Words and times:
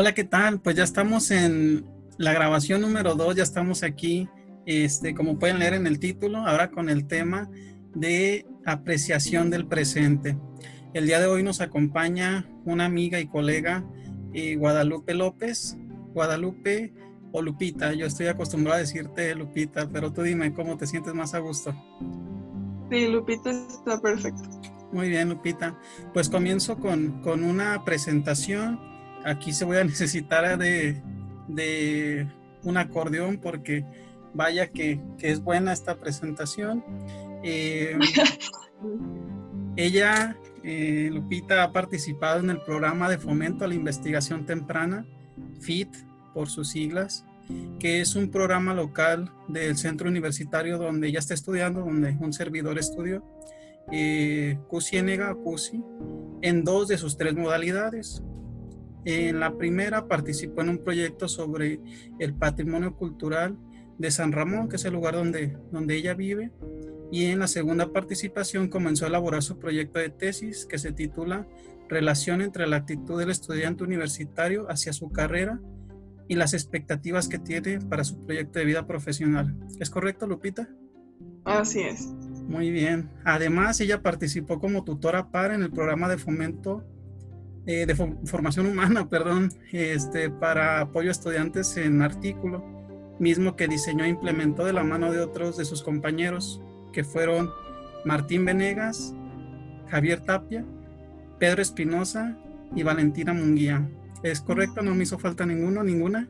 Hola, 0.00 0.14
¿qué 0.14 0.24
tal? 0.24 0.62
Pues 0.62 0.76
ya 0.76 0.84
estamos 0.84 1.30
en 1.30 1.84
la 2.16 2.32
grabación 2.32 2.80
número 2.80 3.16
2, 3.16 3.36
ya 3.36 3.42
estamos 3.42 3.82
aquí, 3.82 4.30
este, 4.64 5.14
como 5.14 5.38
pueden 5.38 5.58
leer 5.58 5.74
en 5.74 5.86
el 5.86 5.98
título, 5.98 6.38
ahora 6.38 6.70
con 6.70 6.88
el 6.88 7.06
tema 7.06 7.50
de 7.94 8.46
apreciación 8.64 9.50
del 9.50 9.66
presente. 9.66 10.38
El 10.94 11.04
día 11.04 11.20
de 11.20 11.26
hoy 11.26 11.42
nos 11.42 11.60
acompaña 11.60 12.48
una 12.64 12.86
amiga 12.86 13.20
y 13.20 13.26
colega, 13.26 13.84
eh, 14.32 14.56
Guadalupe 14.56 15.12
López. 15.12 15.76
Guadalupe 16.14 16.94
o 17.32 17.42
Lupita, 17.42 17.92
yo 17.92 18.06
estoy 18.06 18.28
acostumbrado 18.28 18.78
a 18.78 18.80
decirte 18.80 19.34
Lupita, 19.34 19.86
pero 19.92 20.14
tú 20.14 20.22
dime 20.22 20.54
cómo 20.54 20.78
te 20.78 20.86
sientes 20.86 21.12
más 21.12 21.34
a 21.34 21.40
gusto. 21.40 21.74
Sí, 22.90 23.06
Lupita 23.06 23.50
está 23.50 24.00
perfecto. 24.00 24.48
Muy 24.92 25.10
bien, 25.10 25.28
Lupita. 25.28 25.78
Pues 26.14 26.30
comienzo 26.30 26.78
con, 26.78 27.20
con 27.20 27.44
una 27.44 27.84
presentación. 27.84 28.89
Aquí 29.24 29.52
se 29.52 29.64
voy 29.64 29.78
a 29.78 29.84
necesitar 29.84 30.58
de, 30.58 31.00
de 31.48 32.26
un 32.62 32.76
acordeón 32.76 33.38
porque 33.38 33.84
vaya 34.34 34.68
que, 34.68 35.00
que 35.18 35.30
es 35.30 35.42
buena 35.42 35.72
esta 35.72 35.98
presentación. 35.98 36.84
Eh, 37.42 37.98
ella, 39.76 40.36
eh, 40.62 41.10
Lupita, 41.12 41.62
ha 41.62 41.72
participado 41.72 42.40
en 42.40 42.50
el 42.50 42.60
programa 42.60 43.08
de 43.08 43.18
fomento 43.18 43.64
a 43.64 43.68
la 43.68 43.74
investigación 43.74 44.46
temprana, 44.46 45.06
FIT 45.60 45.94
por 46.34 46.48
sus 46.48 46.70
siglas, 46.70 47.24
que 47.78 48.00
es 48.00 48.14
un 48.14 48.30
programa 48.30 48.74
local 48.74 49.32
del 49.48 49.76
centro 49.76 50.08
universitario 50.08 50.78
donde 50.78 51.08
ella 51.08 51.18
está 51.18 51.34
estudiando, 51.34 51.80
donde 51.80 52.16
un 52.20 52.32
servidor 52.32 52.78
estudió, 52.78 53.24
eh, 53.90 54.58
CUSI, 54.68 54.98
en 56.42 56.64
dos 56.64 56.88
de 56.88 56.98
sus 56.98 57.16
tres 57.16 57.34
modalidades. 57.34 58.22
En 59.04 59.40
la 59.40 59.56
primera 59.56 60.06
participó 60.08 60.62
en 60.62 60.70
un 60.70 60.78
proyecto 60.78 61.28
sobre 61.28 61.80
el 62.18 62.34
patrimonio 62.34 62.94
cultural 62.96 63.56
de 63.98 64.10
San 64.10 64.32
Ramón, 64.32 64.68
que 64.68 64.76
es 64.76 64.84
el 64.84 64.94
lugar 64.94 65.14
donde, 65.14 65.56
donde 65.70 65.96
ella 65.96 66.14
vive, 66.14 66.50
y 67.12 67.26
en 67.26 67.40
la 67.40 67.48
segunda 67.48 67.92
participación 67.92 68.68
comenzó 68.68 69.04
a 69.04 69.08
elaborar 69.08 69.42
su 69.42 69.58
proyecto 69.58 69.98
de 69.98 70.10
tesis 70.10 70.66
que 70.66 70.78
se 70.78 70.92
titula 70.92 71.46
Relación 71.88 72.40
entre 72.40 72.68
la 72.68 72.76
actitud 72.76 73.18
del 73.18 73.30
estudiante 73.30 73.82
universitario 73.82 74.70
hacia 74.70 74.92
su 74.92 75.10
carrera 75.10 75.60
y 76.28 76.36
las 76.36 76.54
expectativas 76.54 77.26
que 77.26 77.40
tiene 77.40 77.80
para 77.80 78.04
su 78.04 78.24
proyecto 78.24 78.60
de 78.60 78.64
vida 78.64 78.86
profesional. 78.86 79.56
¿Es 79.80 79.90
correcto, 79.90 80.28
Lupita? 80.28 80.68
Así 81.44 81.80
es. 81.80 82.06
Muy 82.46 82.70
bien. 82.70 83.10
Además, 83.24 83.80
ella 83.80 84.02
participó 84.02 84.60
como 84.60 84.84
tutora 84.84 85.32
par 85.32 85.50
en 85.50 85.62
el 85.62 85.72
programa 85.72 86.08
de 86.08 86.18
fomento 86.18 86.84
eh, 87.66 87.86
de 87.86 87.94
formación 87.94 88.66
humana, 88.66 89.08
perdón, 89.10 89.52
este, 89.72 90.30
para 90.30 90.80
apoyo 90.80 91.08
a 91.08 91.12
estudiantes 91.12 91.76
en 91.76 92.02
artículo, 92.02 92.64
mismo 93.18 93.56
que 93.56 93.68
diseñó 93.68 94.04
e 94.04 94.08
implementó 94.08 94.64
de 94.64 94.72
la 94.72 94.82
mano 94.82 95.12
de 95.12 95.20
otros 95.20 95.56
de 95.56 95.64
sus 95.64 95.82
compañeros 95.82 96.62
que 96.92 97.04
fueron 97.04 97.50
Martín 98.04 98.44
Venegas, 98.44 99.14
Javier 99.88 100.20
Tapia, 100.20 100.64
Pedro 101.38 101.62
Espinosa 101.62 102.36
y 102.74 102.82
Valentina 102.82 103.32
Munguía. 103.32 103.88
¿Es 104.22 104.40
correcto? 104.40 104.82
¿No 104.82 104.94
me 104.94 105.04
hizo 105.04 105.18
falta 105.18 105.46
ninguno, 105.46 105.82
ninguna? 105.82 106.28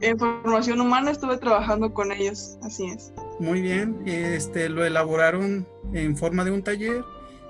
En 0.00 0.18
formación 0.18 0.80
humana 0.80 1.10
estuve 1.10 1.36
trabajando 1.36 1.92
con 1.92 2.10
ellos, 2.10 2.58
así 2.62 2.86
es. 2.86 3.12
Muy 3.38 3.60
bien, 3.60 4.02
este, 4.06 4.68
lo 4.68 4.84
elaboraron 4.84 5.66
en 5.92 6.16
forma 6.16 6.44
de 6.44 6.52
un 6.52 6.62
taller, 6.62 7.04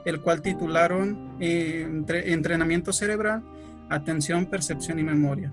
el 0.04 0.20
cual 0.20 0.42
titularon 0.42 1.36
eh, 1.40 1.86
Entrenamiento 2.26 2.92
Cerebral, 2.92 3.44
Atención, 3.88 4.46
Percepción 4.46 4.98
y 4.98 5.02
Memoria. 5.02 5.52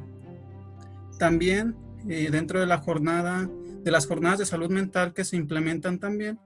También 1.20 1.76
eh, 2.08 2.30
dentro 2.32 2.60
de 2.60 2.68
la 2.68 2.78
jornada 2.78 3.50
de 3.88 3.92
las 3.92 4.06
jornadas 4.06 4.40
de 4.40 4.46
salud 4.46 4.70
mental 4.70 5.14
que 5.14 5.24
se 5.24 5.38
implementan 5.38 5.98
también, 5.98 6.40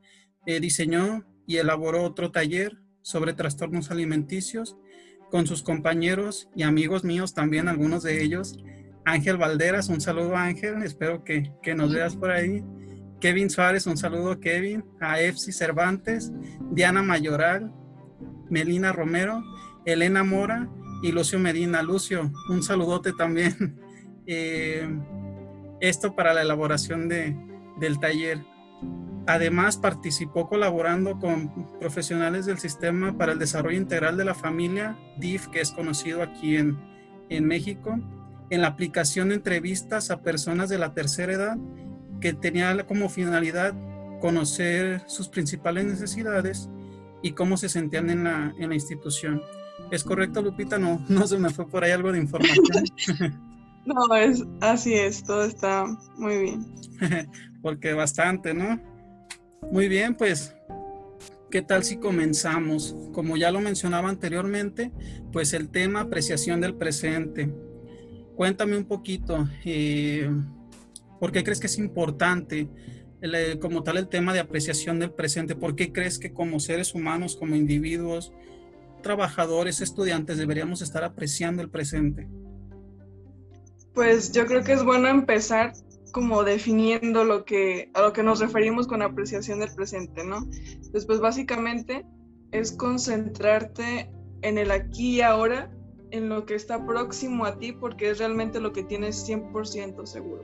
eh, 0.45 0.59
diseñó 0.59 1.25
y 1.47 1.57
elaboró 1.57 2.03
otro 2.03 2.31
taller 2.31 2.77
sobre 3.01 3.33
trastornos 3.33 3.89
alimenticios 3.89 4.77
con 5.31 5.47
sus 5.47 5.63
compañeros 5.63 6.49
y 6.55 6.61
amigos 6.61 7.03
míos 7.03 7.33
también, 7.33 7.67
algunos 7.67 8.03
de 8.03 8.21
ellos. 8.21 8.59
Ángel 9.05 9.37
Valderas, 9.37 9.89
un 9.89 10.01
saludo 10.01 10.35
Ángel, 10.35 10.83
espero 10.83 11.23
que, 11.23 11.51
que 11.63 11.73
nos 11.73 11.91
veas 11.91 12.15
por 12.15 12.29
ahí. 12.29 12.63
Kevin 13.19 13.49
Suárez, 13.49 13.87
un 13.87 13.97
saludo 13.97 14.39
Kevin. 14.39 14.83
A 14.99 15.19
Efsi 15.19 15.51
Cervantes, 15.51 16.31
Diana 16.71 17.01
Mayoral, 17.01 17.73
Melina 18.51 18.91
Romero, 18.91 19.43
Elena 19.85 20.23
Mora 20.23 20.69
y 21.01 21.11
Lucio 21.11 21.39
Medina. 21.39 21.81
Lucio, 21.81 22.31
un 22.49 22.61
saludote 22.61 23.13
también. 23.13 23.79
Eh, 24.27 24.87
esto 25.81 26.15
para 26.15 26.33
la 26.33 26.43
elaboración 26.43 27.09
de, 27.09 27.35
del 27.79 27.99
taller. 27.99 28.39
Además, 29.25 29.77
participó 29.77 30.47
colaborando 30.47 31.19
con 31.19 31.79
profesionales 31.79 32.45
del 32.45 32.59
Sistema 32.59 33.17
para 33.17 33.33
el 33.33 33.39
Desarrollo 33.39 33.77
Integral 33.77 34.15
de 34.17 34.23
la 34.23 34.35
Familia, 34.35 34.95
DIF, 35.17 35.47
que 35.47 35.59
es 35.59 35.71
conocido 35.71 36.21
aquí 36.21 36.55
en, 36.55 36.79
en 37.29 37.45
México, 37.45 37.99
en 38.51 38.61
la 38.61 38.67
aplicación 38.67 39.29
de 39.29 39.35
entrevistas 39.35 40.11
a 40.11 40.21
personas 40.21 40.69
de 40.69 40.77
la 40.77 40.93
tercera 40.93 41.33
edad, 41.33 41.57
que 42.21 42.31
tenía 42.31 42.85
como 42.85 43.09
finalidad 43.09 43.73
conocer 44.21 45.01
sus 45.07 45.27
principales 45.27 45.85
necesidades 45.85 46.69
y 47.21 47.31
cómo 47.33 47.57
se 47.57 47.69
sentían 47.69 48.09
en 48.09 48.23
la, 48.23 48.53
en 48.57 48.69
la 48.69 48.75
institución. 48.75 49.41
¿Es 49.91 50.03
correcto, 50.03 50.41
Lupita? 50.41 50.77
No, 50.77 51.03
no 51.09 51.27
se 51.27 51.37
me 51.37 51.49
fue 51.49 51.67
por 51.67 51.83
ahí 51.83 51.91
algo 51.91 52.11
de 52.11 52.19
información. 52.19 52.65
No, 53.83 54.15
es 54.15 54.43
así 54.59 54.93
es, 54.93 55.23
todo 55.23 55.43
está 55.43 55.85
muy 56.15 56.37
bien. 56.37 56.75
Porque 57.63 57.93
bastante, 57.93 58.53
¿no? 58.53 58.79
Muy 59.71 59.87
bien, 59.87 60.13
pues, 60.15 60.55
¿qué 61.49 61.63
tal 61.63 61.83
si 61.83 61.97
comenzamos? 61.97 62.95
Como 63.11 63.37
ya 63.37 63.49
lo 63.51 63.59
mencionaba 63.59 64.09
anteriormente, 64.09 64.91
pues 65.31 65.53
el 65.53 65.69
tema 65.69 66.01
apreciación 66.01 66.61
del 66.61 66.75
presente. 66.75 67.51
Cuéntame 68.35 68.77
un 68.77 68.85
poquito, 68.85 69.47
eh, 69.65 70.29
¿por 71.19 71.31
qué 71.31 71.43
crees 71.43 71.59
que 71.59 71.67
es 71.67 71.77
importante 71.79 72.69
eh, 73.21 73.59
como 73.59 73.83
tal 73.83 73.97
el 73.97 74.07
tema 74.07 74.33
de 74.33 74.39
apreciación 74.39 74.99
del 74.99 75.11
presente? 75.11 75.55
¿Por 75.55 75.75
qué 75.75 75.91
crees 75.91 76.17
que 76.19 76.33
como 76.33 76.59
seres 76.59 76.95
humanos, 76.95 77.35
como 77.35 77.55
individuos, 77.55 78.33
trabajadores, 79.01 79.81
estudiantes, 79.81 80.37
deberíamos 80.37 80.81
estar 80.81 81.03
apreciando 81.03 81.61
el 81.61 81.69
presente? 81.69 82.27
Pues 83.93 84.31
yo 84.31 84.45
creo 84.45 84.63
que 84.63 84.73
es 84.73 84.83
bueno 84.83 85.07
empezar 85.07 85.73
como 86.11 86.43
definiendo 86.43 87.23
lo 87.23 87.45
que, 87.45 87.89
a 87.93 88.01
lo 88.01 88.13
que 88.13 88.23
nos 88.23 88.39
referimos 88.39 88.87
con 88.87 89.01
apreciación 89.01 89.59
del 89.59 89.73
presente, 89.73 90.23
¿no? 90.23 90.47
Después 90.91 91.19
básicamente 91.19 92.05
es 92.51 92.71
concentrarte 92.71 94.09
en 94.41 94.57
el 94.57 94.71
aquí 94.71 95.17
y 95.17 95.21
ahora, 95.21 95.71
en 96.11 96.27
lo 96.27 96.45
que 96.45 96.55
está 96.55 96.85
próximo 96.85 97.45
a 97.45 97.57
ti, 97.57 97.71
porque 97.71 98.09
es 98.09 98.19
realmente 98.19 98.59
lo 98.59 98.73
que 98.73 98.83
tienes 98.83 99.27
100% 99.27 100.05
seguro. 100.05 100.43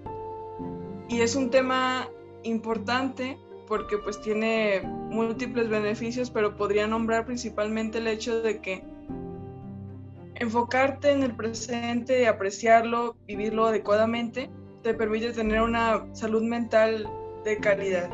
Y 1.09 1.21
es 1.21 1.35
un 1.35 1.49
tema 1.49 2.09
importante 2.47 3.37
porque 3.67 3.97
pues 3.97 4.19
tiene 4.21 4.81
múltiples 4.81 5.69
beneficios, 5.69 6.29
pero 6.29 6.55
podría 6.55 6.87
nombrar 6.87 7.25
principalmente 7.25 7.97
el 7.97 8.07
hecho 8.07 8.41
de 8.41 8.61
que 8.61 8.83
enfocarte 10.35 11.11
en 11.11 11.23
el 11.23 11.35
presente 11.35 12.27
apreciarlo, 12.27 13.17
vivirlo 13.27 13.65
adecuadamente, 13.65 14.49
te 14.83 14.93
permite 14.93 15.33
tener 15.33 15.61
una 15.61 16.05
salud 16.13 16.43
mental 16.43 17.09
de 17.43 17.57
calidad. 17.57 18.09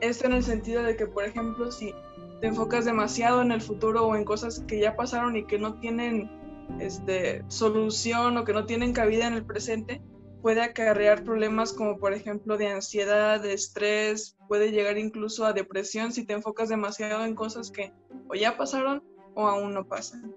Esto 0.00 0.26
en 0.26 0.34
el 0.34 0.42
sentido 0.42 0.82
de 0.82 0.96
que, 0.96 1.06
por 1.06 1.24
ejemplo, 1.24 1.70
si 1.72 1.94
te 2.40 2.48
enfocas 2.48 2.84
demasiado 2.84 3.42
en 3.42 3.52
el 3.52 3.60
futuro 3.60 4.06
o 4.06 4.16
en 4.16 4.24
cosas 4.24 4.60
que 4.68 4.78
ya 4.78 4.96
pasaron 4.96 5.36
y 5.36 5.44
que 5.44 5.58
no 5.58 5.74
tienen 5.74 6.30
este, 6.78 7.44
solución 7.48 8.36
o 8.36 8.44
que 8.44 8.52
no 8.52 8.66
tienen 8.66 8.92
cabida 8.92 9.26
en 9.26 9.34
el 9.34 9.44
presente, 9.44 10.00
puede 10.42 10.62
acarrear 10.62 11.24
problemas 11.24 11.72
como 11.72 11.98
por 11.98 12.12
ejemplo 12.12 12.56
de 12.56 12.68
ansiedad, 12.68 13.40
de 13.40 13.54
estrés, 13.54 14.36
puede 14.48 14.70
llegar 14.70 14.98
incluso 14.98 15.44
a 15.44 15.52
depresión 15.52 16.12
si 16.12 16.24
te 16.24 16.34
enfocas 16.34 16.68
demasiado 16.68 17.24
en 17.24 17.34
cosas 17.34 17.70
que 17.70 17.92
o 18.28 18.34
ya 18.34 18.56
pasaron 18.56 19.02
o 19.34 19.46
aún 19.46 19.74
no 19.74 19.86
pasan. 19.86 20.34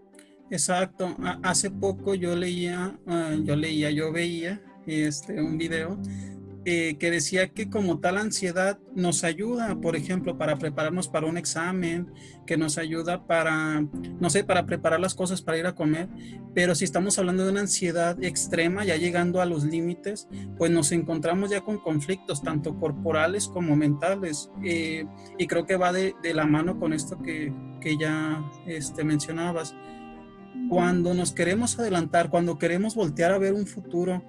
Exacto. 0.50 1.16
Hace 1.44 1.72
poco 1.72 2.14
yo 2.14 2.36
leía, 2.36 3.00
ah, 3.08 3.36
yo 3.42 3.56
leía, 3.56 3.90
yo 3.90 4.12
veía 4.12 4.62
este, 4.86 5.42
un 5.42 5.58
video 5.58 5.98
eh, 6.64 6.98
que 7.00 7.10
decía 7.10 7.48
que 7.50 7.72
como 7.72 8.00
tal 8.00 8.18
ansiedad 8.18 8.78
nos 8.96 9.24
ayuda, 9.24 9.82
por 9.82 9.96
ejemplo, 9.96 10.38
para 10.38 10.58
prepararnos 10.58 11.08
para 11.08 11.26
un 11.26 11.38
examen, 11.38 12.14
que 12.46 12.56
nos 12.56 12.78
ayuda 12.78 13.26
para, 13.26 13.82
no 14.20 14.30
sé, 14.30 14.44
para 14.44 14.68
preparar 14.68 15.00
las 15.00 15.16
cosas 15.16 15.42
para 15.42 15.58
ir 15.58 15.66
a 15.66 15.74
comer, 15.74 16.08
pero 16.54 16.76
si 16.76 16.84
estamos 16.84 17.18
hablando 17.18 17.46
de 17.46 17.52
una 17.52 17.62
ansiedad 17.62 18.24
extrema, 18.24 18.86
ya 18.86 18.96
llegando 18.96 19.42
a 19.42 19.48
los 19.48 19.64
límites, 19.64 20.28
pues 20.56 20.70
nos 20.70 20.92
encontramos 20.92 21.50
ya 21.50 21.62
con 21.62 21.80
conflictos, 21.80 22.44
tanto 22.44 22.78
corporales 22.80 23.48
como 23.48 23.76
mentales, 23.76 24.52
eh, 24.64 25.06
y 25.40 25.48
creo 25.48 25.66
que 25.66 25.78
va 25.78 25.92
de, 25.92 26.14
de, 26.22 26.34
la 26.36 26.46
mano 26.46 26.80
con 26.80 26.94
esto 26.94 27.20
que, 27.24 27.52
que 27.82 27.98
ya 27.98 28.44
este, 28.68 29.04
mencionabas. 29.04 29.74
Cuando 30.70 31.16
nos 31.16 31.32
queremos 31.32 31.80
adelantar, 31.80 32.30
cuando 32.30 32.60
queremos 32.60 32.94
voltear 32.94 33.32
a 33.32 33.40
ver 33.40 33.54
un 33.54 33.66
futuro 33.66 34.24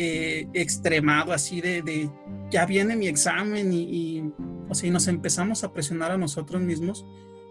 eh, 0.00 0.48
extremado, 0.54 1.32
así 1.32 1.60
de, 1.60 2.10
ya 2.50 2.64
viene 2.64 2.96
mi 2.96 3.08
examen 3.08 3.72
y, 3.72 4.32
o 4.68 4.74
sea, 4.74 4.90
nos 4.90 5.08
empezamos 5.08 5.64
a 5.64 5.72
presionar 5.72 6.12
a 6.12 6.16
nosotros 6.16 6.62
mismos, 6.62 7.04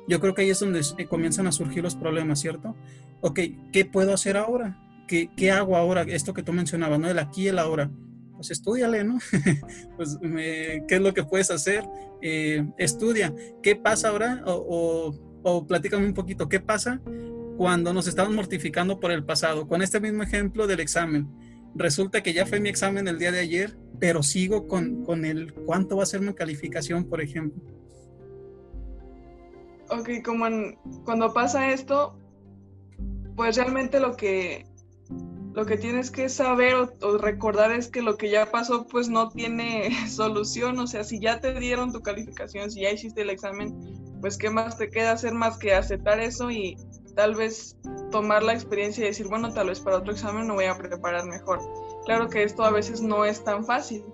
yo 0.08 0.20
creo 0.20 0.34
que 0.34 0.44
ahí 0.44 0.50
es 0.50 0.60
donde 0.60 0.82
comienzan 1.10 1.46
a 1.48 1.52
surgir 1.52 1.84
los 1.84 1.96
problemas, 1.96 2.40
¿cierto? 2.40 2.76
Ok, 3.22 3.40
¿qué 3.74 3.86
puedo 3.86 4.14
hacer 4.14 4.38
ahora? 4.38 4.82
¿Qué, 5.08 5.30
qué 5.36 5.52
hago 5.52 5.76
ahora? 5.76 6.04
Esto 6.04 6.34
que 6.34 6.42
tú 6.42 6.54
mencionabas, 6.54 7.00
¿no? 7.00 7.10
El 7.10 7.20
aquí 7.20 7.44
y 7.44 7.48
el 7.50 7.60
ahora 7.60 7.92
pues 8.38 8.52
estudiale, 8.52 9.04
¿no? 9.04 9.18
pues, 9.98 10.18
¿qué 10.22 10.96
es 10.96 11.02
lo 11.02 11.14
que 11.14 11.24
puedes 11.24 11.52
hacer? 11.52 11.84
Eh, 12.22 12.66
estudia. 12.78 13.34
¿Qué 13.62 13.76
pasa 13.76 14.10
ahora? 14.10 14.44
O, 14.46 15.14
o, 15.44 15.68
platícame 15.68 16.06
un 16.06 16.14
poquito, 16.14 16.48
¿qué 16.48 16.60
pasa 16.60 17.02
cuando 17.58 17.94
nos 17.94 18.08
estamos 18.08 18.34
mortificando 18.34 19.00
por 19.00 19.12
el 19.12 19.26
pasado? 19.26 19.68
Con 19.68 19.82
este 19.82 20.00
mismo 20.00 20.24
ejemplo 20.24 20.68
del 20.68 20.80
examen. 20.80 21.28
Resulta 21.78 22.24
que 22.24 22.34
ya 22.34 22.46
fue 22.46 22.60
mi 22.60 22.70
examen 22.70 23.08
el 23.08 23.20
día 23.20 23.32
de 23.32 23.40
ayer, 23.40 23.78
pero 24.00 24.24
sigo 24.24 24.68
con, 24.68 25.06
con 25.06 25.26
el 25.26 25.54
cuánto 25.54 25.98
va 25.98 26.04
a 26.04 26.08
ser 26.08 26.22
mi 26.22 26.34
calificación, 26.34 27.06
por 27.06 27.22
ejemplo. 27.22 27.62
Ok, 29.90 30.10
como 30.26 30.48
cuando 31.06 31.34
pasa 31.34 31.72
esto, 31.72 32.18
pues 33.36 33.56
realmente 33.56 34.00
lo 34.00 34.18
que 34.18 34.66
lo 35.54 35.66
que 35.66 35.76
tienes 35.76 36.12
que 36.12 36.30
saber 36.30 36.76
o, 36.76 37.18
recordar 37.18 37.72
es 37.72 37.88
que 37.88 38.04
lo 38.04 38.16
que 38.16 38.30
ya 38.30 38.52
pasó 38.52 38.86
pues 38.86 39.10
no 39.10 39.30
tiene 39.30 39.90
solución, 40.08 40.78
o 40.80 40.86
sea, 40.86 41.04
si 41.04 41.20
ya 41.20 41.40
te 41.40 41.60
dieron 41.60 41.92
tu 41.92 42.02
calificación, 42.02 42.70
si 42.70 42.82
ya 42.82 42.92
hiciste 42.92 43.22
el 43.22 43.32
examen, 43.32 43.76
pues 44.22 44.38
qué 44.38 44.50
más 44.50 44.78
te 44.78 44.90
queda 44.90 45.14
hacer 45.14 45.34
más 45.34 45.58
que 45.58 45.74
aceptar 45.74 46.20
eso 46.20 46.52
y 46.52 46.78
tal 47.18 47.34
vez 47.34 47.76
tomar 48.12 48.44
la 48.44 48.54
experiencia 48.54 49.04
y 49.04 49.08
decir, 49.08 49.28
bueno, 49.28 49.52
tal 49.52 49.68
vez 49.68 49.80
para 49.80 49.98
otro 49.98 50.14
examen 50.14 50.48
me 50.48 50.54
voy 50.54 50.66
a 50.66 50.78
preparar 50.78 51.26
mejor. 51.26 51.60
Claro 52.06 52.30
que 52.30 52.44
esto 52.44 52.64
a 52.64 52.70
veces 52.70 53.02
no 53.02 53.26
es 53.26 53.44
tan 53.44 53.66
fácil, 53.66 54.06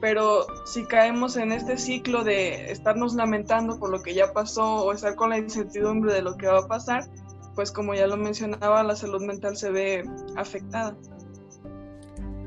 pero 0.00 0.46
si 0.64 0.86
caemos 0.86 1.36
en 1.36 1.50
este 1.50 1.76
ciclo 1.76 2.22
de 2.22 2.70
estarnos 2.70 3.14
lamentando 3.14 3.78
por 3.80 3.90
lo 3.90 4.00
que 4.02 4.14
ya 4.14 4.32
pasó 4.32 4.84
o 4.84 4.92
estar 4.92 5.16
con 5.16 5.30
la 5.30 5.38
incertidumbre 5.38 6.14
de 6.14 6.22
lo 6.22 6.36
que 6.36 6.46
va 6.46 6.60
a 6.60 6.68
pasar, 6.68 7.10
pues 7.56 7.72
como 7.72 7.92
ya 7.92 8.06
lo 8.06 8.16
mencionaba, 8.16 8.84
la 8.84 8.94
salud 8.94 9.20
mental 9.20 9.56
se 9.56 9.70
ve 9.72 10.04
afectada. 10.36 10.96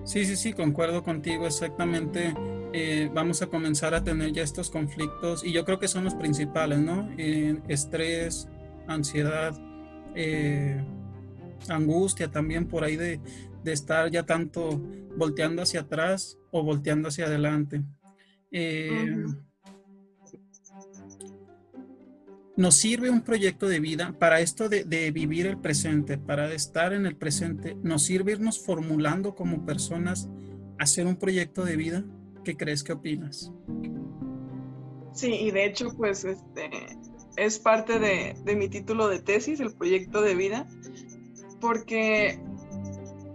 Sí, 0.06 0.26
sí, 0.26 0.38
sí, 0.38 0.54
concuerdo 0.54 1.04
contigo 1.04 1.46
exactamente. 1.46 2.34
Eh, 2.72 3.12
vamos 3.14 3.42
a 3.42 3.48
comenzar 3.48 3.94
a 3.94 4.02
tener 4.06 4.32
ya 4.32 4.42
estos 4.42 4.70
conflictos 4.70 5.44
y 5.44 5.52
yo 5.52 5.66
creo 5.66 5.80
que 5.80 5.90
son 5.90 6.06
los 6.06 6.16
principales, 6.16 6.80
¿no? 6.80 7.10
estrés, 7.68 8.48
ansiedad, 8.88 9.54
eh, 10.16 10.84
angustia 11.70 12.32
también 12.32 12.68
por 12.68 12.84
ahí 12.84 12.96
de, 12.96 13.20
estar 13.66 14.10
ya 14.10 14.24
tanto 14.24 14.82
volteando 15.16 15.62
hacia 15.62 15.82
atrás 15.82 16.38
o 16.52 16.64
volteando 16.64 17.10
hacia 17.10 17.26
adelante. 17.26 17.84
Eh, 18.52 19.24
nos 22.58 22.76
sirve 22.76 23.10
un 23.10 23.22
proyecto 23.22 23.68
de 23.68 23.80
vida 23.80 24.14
para 24.20 24.40
esto 24.40 24.70
de, 24.70 25.12
vivir 25.12 25.48
el 25.48 25.58
presente, 25.58 26.18
para 26.18 26.54
estar 26.54 26.94
en 26.94 27.06
el 27.06 27.16
presente, 27.16 27.76
nos 27.82 28.04
sirve 28.04 28.34
irnos 28.34 28.64
formulando 28.64 29.36
como 29.36 29.66
personas, 29.66 30.30
hacer 30.78 31.08
un 31.08 31.16
proyecto 31.16 31.64
de 31.64 31.76
vida. 31.76 32.04
¿Qué 32.44 32.58
crees? 32.58 32.84
¿Qué 32.84 32.94
opinas? 32.94 33.52
Sí, 35.14 35.34
y 35.34 35.52
de 35.52 35.66
hecho, 35.66 35.90
pues 35.98 36.24
este 36.24 36.70
es 37.46 37.60
parte 37.60 38.00
de, 38.00 38.56
mi 38.56 38.70
título 38.70 39.08
de 39.08 39.20
tesis, 39.20 39.60
el 39.60 39.74
proyecto 39.74 40.22
de 40.22 40.36
vida, 40.36 40.68
porque 41.60 42.40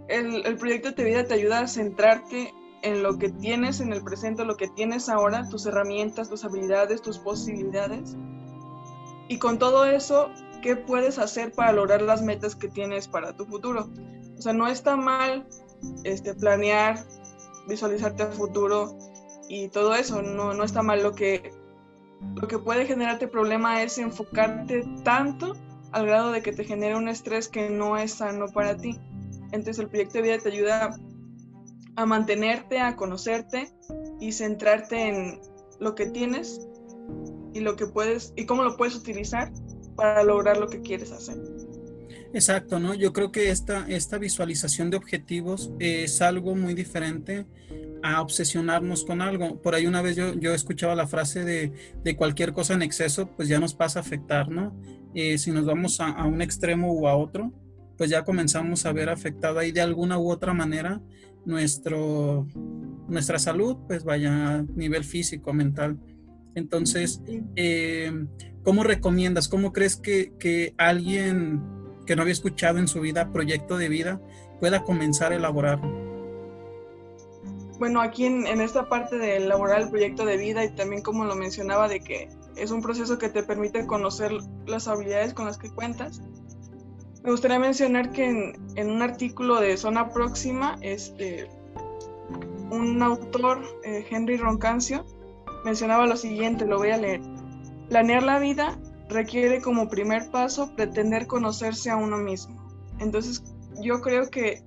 el, 0.07 0.45
el 0.45 0.57
proyecto 0.57 0.91
de 0.91 1.03
vida 1.03 1.25
te 1.25 1.33
ayuda 1.33 1.59
a 1.59 1.67
centrarte 1.67 2.53
en 2.83 3.03
lo 3.03 3.17
que 3.17 3.29
tienes 3.29 3.79
en 3.81 3.91
el 3.91 4.03
presente, 4.03 4.45
lo 4.45 4.55
que 4.55 4.67
tienes 4.67 5.09
ahora, 5.09 5.49
tus 5.49 5.65
herramientas, 5.65 6.29
tus 6.29 6.45
habilidades, 6.45 7.01
tus 7.01 7.17
posibilidades 7.17 8.15
y 9.27 9.39
con 9.39 9.59
todo 9.59 9.85
eso, 9.85 10.29
¿qué 10.61 10.75
puedes 10.75 11.19
hacer 11.19 11.51
para 11.51 11.73
lograr 11.73 12.01
las 12.01 12.21
metas 12.21 12.55
que 12.55 12.69
tienes 12.69 13.07
para 13.07 13.35
tu 13.35 13.45
futuro? 13.45 13.89
O 14.37 14.41
sea, 14.41 14.53
no 14.53 14.67
está 14.67 14.95
mal 14.95 15.47
este, 16.03 16.33
planear, 16.33 17.05
visualizarte 17.67 18.23
a 18.23 18.27
futuro 18.27 18.97
y 19.49 19.67
todo 19.69 19.95
eso, 19.95 20.21
no, 20.21 20.53
no 20.53 20.63
está 20.63 20.81
mal. 20.81 21.03
Lo 21.03 21.13
que, 21.13 21.51
lo 22.35 22.47
que 22.47 22.59
puede 22.59 22.85
generarte 22.85 23.27
problema 23.27 23.83
es 23.83 23.97
enfocarte 23.97 24.83
tanto 25.03 25.55
al 25.91 26.05
grado 26.05 26.31
de 26.31 26.41
que 26.41 26.51
te 26.51 26.63
genere 26.63 26.95
un 26.95 27.07
estrés 27.07 27.47
que 27.47 27.69
no 27.69 27.97
es 27.97 28.13
sano 28.13 28.47
para 28.47 28.77
ti. 28.77 28.99
Entonces 29.51 29.79
el 29.79 29.87
proyecto 29.87 30.15
de 30.15 30.21
vida 30.23 30.37
te 30.39 30.49
ayuda 30.49 30.95
a 31.95 32.05
mantenerte, 32.05 32.79
a 32.79 32.95
conocerte 32.95 33.71
y 34.19 34.31
centrarte 34.31 35.07
en 35.07 35.39
lo 35.79 35.95
que 35.95 36.07
tienes 36.07 36.67
y 37.53 37.61
lo 37.61 37.75
que 37.75 37.87
puedes 37.87 38.33
y 38.35 38.45
cómo 38.45 38.63
lo 38.63 38.77
puedes 38.77 38.95
utilizar 38.95 39.51
para 39.95 40.23
lograr 40.23 40.57
lo 40.57 40.67
que 40.67 40.81
quieres 40.81 41.11
hacer. 41.11 41.37
Exacto, 42.33 42.79
¿no? 42.79 42.93
Yo 42.93 43.13
creo 43.13 43.31
que 43.31 43.49
esta, 43.49 43.85
esta 43.87 44.17
visualización 44.17 44.89
de 44.89 44.97
objetivos 44.97 45.71
es 45.79 46.21
algo 46.21 46.55
muy 46.55 46.73
diferente 46.73 47.45
a 48.03 48.21
obsesionarnos 48.21 49.05
con 49.05 49.21
algo. 49.21 49.61
Por 49.61 49.75
ahí 49.75 49.85
una 49.85 50.01
vez 50.01 50.15
yo, 50.15 50.33
yo 50.35 50.53
escuchaba 50.53 50.95
la 50.95 51.07
frase 51.07 51.43
de, 51.43 51.71
de 52.03 52.15
cualquier 52.15 52.53
cosa 52.53 52.73
en 52.73 52.81
exceso, 52.81 53.29
pues 53.35 53.47
ya 53.47 53.59
nos 53.59 53.73
pasa 53.73 53.99
a 53.99 54.01
afectar, 54.01 54.49
¿no? 54.49 54.75
Eh, 55.13 55.37
si 55.37 55.51
nos 55.51 55.65
vamos 55.65 55.99
a, 55.99 56.09
a, 56.09 56.25
un 56.25 56.41
extremo 56.41 56.93
u 56.93 57.07
a 57.07 57.15
otro, 57.15 57.51
pues 57.97 58.09
ya 58.09 58.23
comenzamos 58.23 58.85
a 58.85 58.93
ver 58.93 59.09
afectada 59.09 59.61
ahí 59.61 59.71
de 59.71 59.81
alguna 59.81 60.19
u 60.19 60.29
otra 60.29 60.53
manera 60.53 61.01
nuestro, 61.47 62.45
nuestra 63.07 63.39
salud, 63.39 63.77
pues 63.87 64.03
vaya 64.03 64.57
a 64.57 64.63
nivel 64.75 65.03
físico, 65.03 65.53
mental. 65.53 65.97
Entonces, 66.55 67.21
eh, 67.55 68.11
¿cómo 68.63 68.83
recomiendas, 68.83 69.47
cómo 69.47 69.71
crees 69.71 69.95
que, 69.95 70.73
alguien 70.77 71.61
que 72.05 72.15
no 72.15 72.21
había 72.21 72.33
escuchado 72.33 72.79
en 72.79 72.87
su 72.87 72.99
vida 72.99 73.31
proyecto 73.31 73.77
de 73.77 73.89
vida 73.89 74.21
pueda 74.59 74.83
comenzar 74.83 75.31
a 75.31 75.35
elaborarlo? 75.35 76.06
Bueno, 77.79 78.01
aquí 78.01 78.25
en, 78.25 78.45
esta 78.61 78.89
parte 78.89 79.17
de 79.17 79.37
elaborar 79.37 79.81
el 79.81 79.89
proyecto 79.89 80.25
de 80.25 80.37
vida 80.37 80.63
y 80.63 80.69
también 80.73 81.03
como 81.03 81.25
lo 81.25 81.35
mencionaba 81.35 81.87
de 81.87 81.99
que 81.99 82.27
es 82.55 82.71
un 82.71 82.81
proceso 82.81 83.19
que 83.19 83.29
te 83.29 83.43
permite 83.43 83.85
conocer 83.85 84.31
las 84.65 84.87
habilidades 84.87 85.33
con 85.35 85.45
las 85.45 85.59
que 85.59 85.69
cuentas, 85.69 86.21
me 87.23 87.31
gustaría 87.31 87.59
mencionar 87.59 88.11
que 88.11 88.55
en, 88.75 88.89
un 88.89 89.01
artículo 89.01 89.59
de 89.59 89.77
Zona 89.77 90.09
Próxima, 90.11 90.77
este, 90.81 91.47
un 92.71 93.03
autor, 93.03 93.63
eh, 93.83 94.07
Henry 94.09 94.37
Roncancio, 94.37 95.05
mencionaba 95.63 96.07
lo 96.07 96.15
siguiente, 96.15 96.65
lo 96.65 96.77
voy 96.77 96.91
a 96.91 96.97
leer. 96.97 97.21
Planear 97.89 98.23
la 98.23 98.39
vida 98.39 98.79
requiere 99.09 99.61
como 99.61 99.87
primer 99.87 100.31
paso 100.31 100.73
pretender 100.75 101.27
conocerse 101.27 101.89
a 101.89 101.97
uno 101.97 102.17
mismo. 102.17 102.55
Entonces, 102.99 103.43
yo 103.81 104.01
creo 104.01 104.29
que 104.29 104.63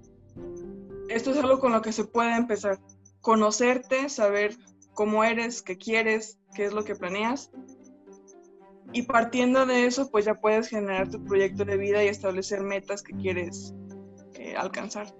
esto 1.09 1.33
es 1.33 1.39
algo 1.39 1.59
con 1.59 1.73
lo 1.73 1.83
que 1.83 1.93
se 1.93 2.05
puede 2.05 2.37
empezar. 2.37 2.79
Conocerte, 3.21 4.09
saber 4.09 4.57
cómo 4.95 5.25
eres, 5.25 5.63
qué 5.63 5.77
quieres, 5.77 6.39
qué 6.55 6.65
es 6.65 6.73
lo 6.73 6.85
que 6.85 6.95
planeas. 6.95 7.51
Y 8.93 9.03
partiendo 9.03 9.67
de 9.67 9.87
eso, 9.87 10.11
pues 10.11 10.25
ya 10.25 10.35
puedes 10.35 10.69
generar 10.69 11.09
tu 11.11 11.23
proyecto 11.25 11.65
de 11.65 11.77
vida 11.77 12.03
y 12.05 12.09
establecer 12.09 12.63
metas 12.63 13.03
que 13.03 13.15
quieres 13.15 13.73
eh, 14.35 14.57
alcanzar. 14.57 15.15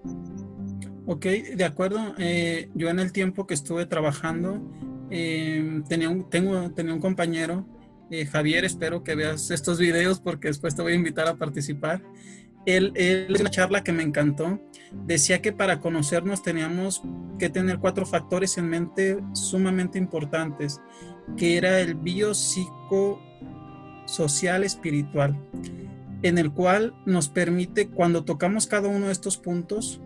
Ok, 1.07 1.25
de 1.25 1.63
acuerdo. 1.63 2.13
Eh, 2.17 2.69
yo 2.75 2.89
en 2.89 2.99
el 2.99 3.11
tiempo 3.11 3.47
que 3.47 3.53
estuve 3.53 3.85
trabajando, 3.85 4.61
Em, 5.11 5.83
tenía, 5.83 6.09
un, 6.09 6.29
tengo, 6.29 6.71
tenía 6.71 6.93
un 6.93 7.01
compañero, 7.01 7.67
eh, 8.09 8.25
Javier, 8.25 8.63
espero 8.63 9.03
que 9.03 9.13
veas 9.13 9.51
estos 9.51 9.77
videos 9.77 10.21
porque 10.21 10.47
después 10.47 10.73
te 10.73 10.81
voy 10.81 10.93
a 10.93 10.95
invitar 10.95 11.27
a 11.27 11.35
participar. 11.35 12.01
Él, 12.65 12.91
él 12.95 13.35
una 13.39 13.49
charla 13.49 13.83
que 13.83 13.91
me 13.91 14.03
encantó. 14.03 14.59
Decía 15.05 15.41
que 15.41 15.51
para 15.51 15.79
conocernos 15.79 16.43
teníamos 16.43 17.01
que 17.39 17.49
tener 17.49 17.79
cuatro 17.79 18.05
factores 18.05 18.57
en 18.57 18.69
mente 18.69 19.17
sumamente 19.33 19.97
importantes, 19.97 20.79
que 21.37 21.57
era 21.57 21.79
el 21.79 21.95
biopsico 21.95 23.19
social 24.05 24.63
espiritual, 24.63 25.37
en 26.21 26.37
el 26.37 26.51
cual 26.51 26.93
nos 27.05 27.29
permite, 27.29 27.89
cuando 27.89 28.25
tocamos 28.25 28.67
cada 28.67 28.89
uno 28.89 29.07
de 29.07 29.13
estos 29.13 29.37
puntos, 29.37 30.01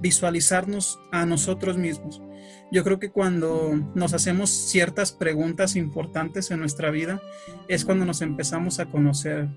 visualizarnos 0.00 0.98
a 1.12 1.26
nosotros 1.26 1.76
mismos. 1.76 2.22
Yo 2.70 2.84
creo 2.84 2.98
que 2.98 3.10
cuando 3.10 3.72
nos 3.94 4.14
hacemos 4.14 4.50
ciertas 4.50 5.12
preguntas 5.12 5.76
importantes 5.76 6.50
en 6.50 6.60
nuestra 6.60 6.90
vida 6.90 7.20
es 7.66 7.84
cuando 7.84 8.04
nos 8.04 8.22
empezamos 8.22 8.78
a 8.78 8.86
conocer, 8.86 9.48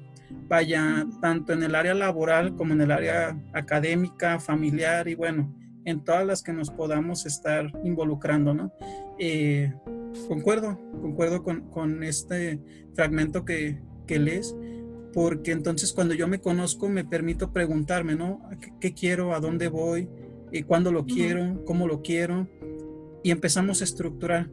vaya, 0.48 1.08
tanto 1.22 1.54
en 1.54 1.64
el 1.64 1.76
área 1.76 1.94
laboral 1.94 2.56
como 2.56 2.74
en 2.74 2.82
el 2.82 2.92
área 2.92 3.40
académica, 3.54 4.40
familiar 4.40 5.08
y 5.08 5.16
bueno, 5.16 5.56
en 5.86 6.04
todas 6.04 6.26
las 6.26 6.44
que 6.44 6.54
nos 6.54 6.70
podamos 6.70 7.26
estar 7.26 7.72
involucrando, 7.84 8.54
¿no? 8.54 8.72
Eh, 9.18 9.74
concuerdo, 10.28 10.80
concuerdo 11.02 11.44
con, 11.44 11.70
con, 11.70 12.04
este 12.04 12.60
fragmento 12.94 13.46
que, 13.46 13.82
que 14.08 14.20
lees, 14.20 14.56
porque 15.14 15.52
entonces 15.52 15.94
cuando 15.94 16.14
yo 16.14 16.28
me 16.28 16.40
conozco 16.40 16.90
me 16.90 17.06
permito 17.06 17.52
preguntarme, 17.52 18.16
¿no? 18.16 18.42
¿Qué, 18.80 18.94
quiero? 18.94 19.34
¿A 19.34 19.40
dónde 19.40 19.68
voy? 19.68 20.10
¿Y 20.52 20.64
¿Cuándo 20.64 20.92
lo 20.92 21.06
quiero? 21.06 21.64
¿Cómo 21.66 21.88
lo 21.88 22.02
quiero? 22.02 22.48
Y 23.24 23.32
empezamos 23.32 23.82
a 23.82 23.84
estructurar. 23.84 24.50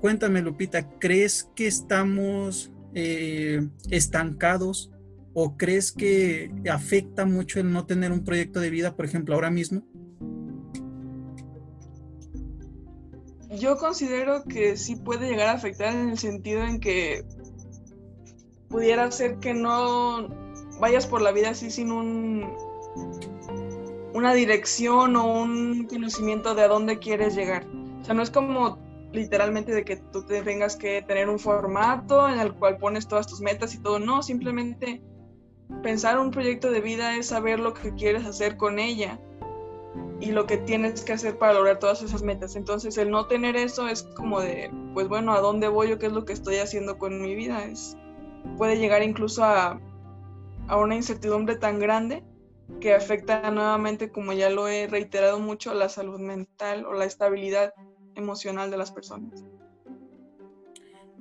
Cuéntame, 0.00 0.42
Lupita, 0.42 0.88
¿crees 0.98 1.50
que 1.54 1.66
estamos 1.66 2.72
eh, 2.94 3.66
estancados 3.90 4.90
o 5.34 5.56
crees 5.56 5.92
que 5.92 6.52
afecta 6.70 7.24
mucho 7.24 7.60
el 7.60 7.72
no 7.72 7.86
tener 7.86 8.12
un 8.12 8.24
proyecto 8.24 8.60
de 8.60 8.70
vida, 8.70 8.94
por 8.96 9.04
ejemplo, 9.04 9.34
ahora 9.34 9.50
mismo? 9.50 9.82
Yo 13.50 13.76
considero 13.76 14.44
que 14.44 14.76
sí 14.76 14.96
puede 14.96 15.28
llegar 15.28 15.48
a 15.48 15.52
afectar 15.52 15.94
en 15.94 16.10
el 16.10 16.18
sentido 16.18 16.62
en 16.62 16.80
que 16.80 17.24
pudiera 18.68 19.10
ser 19.10 19.38
que 19.38 19.52
no 19.52 20.28
vayas 20.80 21.06
por 21.06 21.20
la 21.20 21.32
vida 21.32 21.50
así 21.50 21.70
sin 21.70 21.92
un 21.92 22.56
una 24.14 24.34
dirección 24.34 25.16
o 25.16 25.42
un 25.42 25.86
conocimiento 25.86 26.54
de 26.54 26.62
a 26.62 26.68
dónde 26.68 26.98
quieres 26.98 27.34
llegar. 27.34 27.66
O 28.00 28.04
sea, 28.04 28.14
no 28.14 28.22
es 28.22 28.30
como 28.30 28.78
literalmente 29.12 29.74
de 29.74 29.84
que 29.84 29.96
tú 29.96 30.24
te 30.24 30.42
tengas 30.42 30.76
que 30.76 31.02
tener 31.02 31.28
un 31.28 31.38
formato 31.38 32.28
en 32.28 32.40
el 32.40 32.54
cual 32.54 32.78
pones 32.78 33.06
todas 33.06 33.26
tus 33.26 33.40
metas 33.40 33.74
y 33.74 33.78
todo. 33.78 33.98
No, 33.98 34.22
simplemente 34.22 35.02
pensar 35.82 36.18
un 36.18 36.30
proyecto 36.30 36.70
de 36.70 36.80
vida 36.80 37.16
es 37.16 37.26
saber 37.26 37.60
lo 37.60 37.74
que 37.74 37.94
quieres 37.94 38.26
hacer 38.26 38.56
con 38.56 38.78
ella 38.78 39.20
y 40.20 40.30
lo 40.30 40.46
que 40.46 40.56
tienes 40.56 41.02
que 41.02 41.12
hacer 41.12 41.36
para 41.36 41.54
lograr 41.54 41.78
todas 41.78 42.02
esas 42.02 42.22
metas. 42.22 42.56
Entonces, 42.56 42.96
el 42.96 43.10
no 43.10 43.26
tener 43.26 43.56
eso 43.56 43.88
es 43.88 44.04
como 44.14 44.40
de, 44.40 44.70
pues 44.94 45.08
bueno, 45.08 45.32
¿a 45.32 45.40
dónde 45.40 45.68
voy 45.68 45.92
o 45.92 45.98
qué 45.98 46.06
es 46.06 46.12
lo 46.12 46.24
que 46.24 46.32
estoy 46.32 46.56
haciendo 46.56 46.96
con 46.96 47.20
mi 47.20 47.34
vida? 47.34 47.64
Es, 47.64 47.96
puede 48.56 48.78
llegar 48.78 49.02
incluso 49.02 49.44
a, 49.44 49.80
a 50.68 50.76
una 50.76 50.94
incertidumbre 50.94 51.56
tan 51.56 51.78
grande 51.78 52.22
que 52.80 52.94
afecta 52.94 53.50
nuevamente, 53.50 54.10
como 54.10 54.32
ya 54.32 54.48
lo 54.48 54.68
he 54.68 54.86
reiterado 54.86 55.38
mucho, 55.40 55.74
la 55.74 55.88
salud 55.88 56.20
mental 56.20 56.86
o 56.86 56.94
la 56.94 57.04
estabilidad 57.04 57.74
emocional 58.14 58.70
de 58.70 58.76
las 58.76 58.90
personas. 58.90 59.44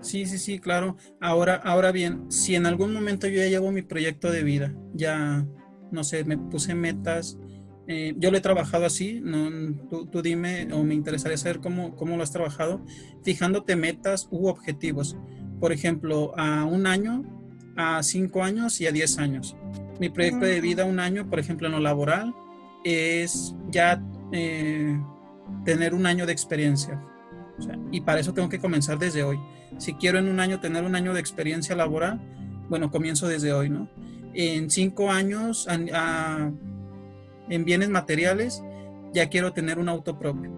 Sí, 0.01 0.25
sí, 0.25 0.37
sí, 0.37 0.59
claro. 0.59 0.97
Ahora, 1.19 1.55
ahora 1.55 1.91
bien, 1.91 2.31
si 2.31 2.55
en 2.55 2.65
algún 2.65 2.91
momento 2.91 3.27
yo 3.27 3.37
ya 3.37 3.47
llevo 3.47 3.71
mi 3.71 3.83
proyecto 3.83 4.31
de 4.31 4.43
vida, 4.43 4.73
ya, 4.93 5.45
no 5.91 6.03
sé, 6.03 6.23
me 6.23 6.37
puse 6.37 6.73
metas, 6.73 7.37
eh, 7.87 8.13
yo 8.17 8.31
lo 8.31 8.37
he 8.37 8.41
trabajado 8.41 8.85
así, 8.85 9.19
no, 9.21 9.75
tú, 10.11 10.21
dime 10.21 10.67
o 10.73 10.83
me 10.83 10.93
interesaría 10.95 11.37
saber 11.37 11.59
cómo, 11.59 11.95
cómo 11.95 12.17
lo 12.17 12.23
has 12.23 12.31
trabajado, 12.31 12.83
fijándote 13.23 13.75
metas 13.75 14.27
u 14.31 14.47
objetivos. 14.47 15.17
Por 15.59 15.71
ejemplo, 15.71 16.33
a 16.37 16.65
un 16.65 16.87
año, 16.87 17.23
a 17.75 18.01
cinco 18.01 18.43
años 18.43 18.81
y 18.81 18.87
a 18.87 18.91
diez 18.91 19.17
años. 19.17 19.55
Mi 19.99 20.09
proyecto 20.09 20.45
de 20.45 20.61
vida, 20.61 20.85
un 20.85 20.99
año, 20.99 21.29
por 21.29 21.39
ejemplo, 21.39 21.67
en 21.67 21.73
lo 21.73 21.79
laboral, 21.79 22.33
es 22.83 23.55
ya 23.69 24.03
eh, 24.31 24.99
tener 25.65 25.93
un 25.93 26.05
año 26.05 26.25
de 26.25 26.33
experiencia. 26.33 27.01
y 27.91 28.01
para 28.01 28.19
eso 28.19 28.33
tengo 28.33 28.49
que 28.49 28.59
comenzar 28.59 28.97
desde 28.97 29.23
hoy. 29.23 29.39
Si 29.77 29.93
quiero 29.93 30.17
en 30.17 30.27
un 30.27 30.39
año 30.39 30.59
tener 30.59 30.83
un 30.83 30.95
año 30.95 31.13
de 31.13 31.19
experiencia 31.19 31.75
laboral, 31.75 32.19
bueno, 32.69 32.89
comienzo 32.89 33.27
desde 33.27 33.53
hoy, 33.53 33.69
¿no? 33.69 33.87
En 34.33 34.69
cinco 34.69 35.11
años, 35.11 35.67
en 35.69 37.65
bienes 37.65 37.89
materiales, 37.89 38.63
ya 39.13 39.29
quiero 39.29 39.53
tener 39.53 39.77
un 39.77 39.89
auto 39.89 40.17
propio. 40.17 40.51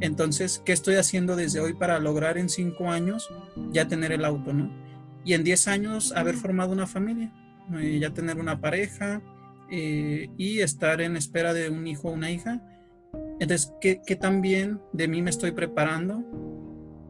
Entonces, 0.00 0.62
¿qué 0.64 0.72
estoy 0.72 0.96
haciendo 0.96 1.36
desde 1.36 1.60
hoy 1.60 1.74
para 1.74 1.98
lograr 1.98 2.38
en 2.38 2.48
cinco 2.48 2.90
años 2.90 3.28
ya 3.70 3.86
tener 3.86 4.12
el 4.12 4.24
auto, 4.24 4.52
¿no? 4.52 4.70
Y 5.24 5.34
en 5.34 5.44
diez 5.44 5.68
años 5.68 6.12
haber 6.16 6.34
formado 6.34 6.72
una 6.72 6.86
familia, 6.86 7.32
eh, 7.78 7.98
ya 8.00 8.10
tener 8.10 8.38
una 8.38 8.60
pareja 8.60 9.20
eh, 9.70 10.30
y 10.38 10.60
estar 10.60 11.00
en 11.02 11.16
espera 11.16 11.52
de 11.52 11.68
un 11.68 11.86
hijo 11.86 12.08
o 12.08 12.12
una 12.12 12.30
hija 12.30 12.62
entonces, 13.40 13.72
¿qué, 13.80 14.02
¿qué, 14.06 14.16
también 14.16 14.80
de 14.92 15.08
mí 15.08 15.22
me 15.22 15.30
estoy 15.30 15.52
preparando? 15.52 16.22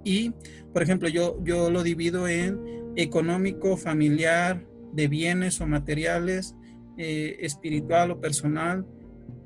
Y, 0.04 0.30
por 0.72 0.82
ejemplo, 0.82 1.08
yo, 1.08 1.42
yo 1.44 1.70
lo 1.70 1.82
divido 1.82 2.28
en 2.28 2.60
económico, 2.96 3.76
familiar, 3.76 4.64
de 4.92 5.08
bienes 5.08 5.60
o 5.60 5.66
materiales, 5.66 6.54
eh, 6.96 7.36
espiritual 7.40 8.12
o 8.12 8.20
personal, 8.20 8.86